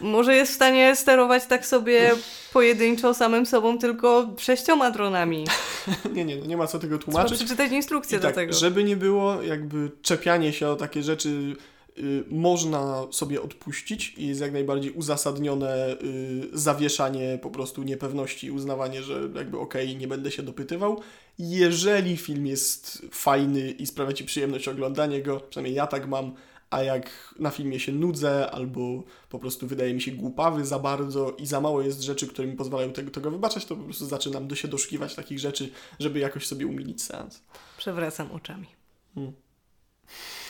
może 0.00 0.34
jest 0.36 0.52
w 0.52 0.54
stanie 0.54 0.96
sterować 0.96 1.46
tak 1.46 1.66
sobie 1.66 2.10
pojedynczo 2.52 3.14
samym 3.14 3.46
sobą 3.46 3.78
tylko 3.78 4.30
sześcioma 4.38 4.90
dronami. 4.90 5.44
nie, 6.14 6.24
nie, 6.24 6.36
no 6.36 6.46
nie 6.46 6.56
ma 6.56 6.66
co 6.66 6.78
tego 6.78 6.98
Trzeba 6.98 7.12
tłumaczyć. 7.12 7.38
przeczytać 7.38 7.72
instrukcję 7.72 8.18
I 8.18 8.20
do 8.20 8.26
tak, 8.26 8.34
tego. 8.34 8.52
żeby 8.52 8.84
nie 8.84 8.96
było, 8.96 9.42
jakby 9.42 9.90
czepianie 10.02 10.52
się 10.52 10.68
o 10.68 10.76
takie 10.76 11.02
rzeczy 11.02 11.56
y, 11.98 12.24
można 12.30 13.06
sobie 13.10 13.42
odpuścić 13.42 14.14
i 14.16 14.26
jest 14.26 14.40
jak 14.40 14.52
najbardziej 14.52 14.90
uzasadnione 14.92 15.96
y, 16.02 16.48
zawieszanie 16.52 17.38
po 17.42 17.50
prostu 17.50 17.82
niepewności 17.82 18.46
i 18.46 18.50
uznawanie, 18.50 19.02
że 19.02 19.20
jakby 19.34 19.58
okej, 19.58 19.96
nie 19.96 20.08
będę 20.08 20.30
się 20.30 20.42
dopytywał. 20.42 21.00
Jeżeli 21.38 22.16
film 22.16 22.46
jest 22.46 23.02
fajny 23.10 23.70
i 23.70 23.86
sprawia 23.86 24.12
Ci 24.12 24.24
przyjemność 24.24 24.68
oglądania 24.68 25.20
go, 25.20 25.40
przynajmniej 25.40 25.74
ja 25.74 25.86
tak 25.86 26.08
mam, 26.08 26.34
a 26.70 26.82
jak 26.82 27.34
na 27.38 27.50
filmie 27.50 27.80
się 27.80 27.92
nudzę 27.92 28.50
albo 28.50 29.02
po 29.28 29.38
prostu 29.38 29.66
wydaje 29.66 29.94
mi 29.94 30.02
się 30.02 30.12
głupawy 30.12 30.64
za 30.64 30.78
bardzo 30.78 31.30
i 31.30 31.46
za 31.46 31.60
mało 31.60 31.82
jest 31.82 32.02
rzeczy, 32.02 32.26
które 32.26 32.48
mi 32.48 32.56
pozwalają 32.56 32.92
tego, 32.92 33.10
tego 33.10 33.30
wybaczać, 33.30 33.64
to 33.64 33.76
po 33.76 33.84
prostu 33.84 34.06
zaczynam 34.06 34.48
do 34.48 34.54
się 34.54 34.68
doszukiwać 34.68 35.14
takich 35.14 35.38
rzeczy, 35.38 35.70
żeby 35.98 36.18
jakoś 36.18 36.46
sobie 36.46 36.66
umilić 36.66 37.02
seans. 37.02 37.42
Przewracam 37.76 38.32
oczami. 38.32 38.66
Hmm. 39.14 39.32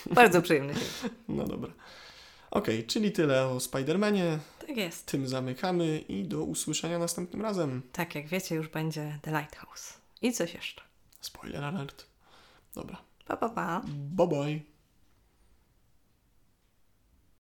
Bardzo 0.14 0.42
przyjemny 0.42 0.74
film. 0.74 1.14
No 1.28 1.44
dobra. 1.44 1.72
Okej, 2.50 2.84
czyli 2.84 3.12
tyle 3.12 3.46
o 3.46 3.56
Spider-Manie. 3.56 4.38
Tak 4.66 4.76
jest. 4.76 5.06
Tym 5.06 5.28
zamykamy 5.28 5.98
i 5.98 6.24
do 6.24 6.42
usłyszenia 6.42 6.98
następnym 6.98 7.42
razem. 7.42 7.82
Tak, 7.92 8.14
jak 8.14 8.28
wiecie, 8.28 8.54
już 8.54 8.68
będzie 8.68 9.18
The 9.22 9.30
Lighthouse. 9.30 10.03
I 10.24 10.32
coś 10.32 10.54
jeszcze. 10.54 10.82
Spoiler 11.20 11.64
alert. 11.64 12.06
Dobra. 12.74 12.96
Pa, 13.26 13.36
pa, 13.36 13.48
pa. 13.48 13.82
Bye 13.86 14.28
bye. 14.28 14.73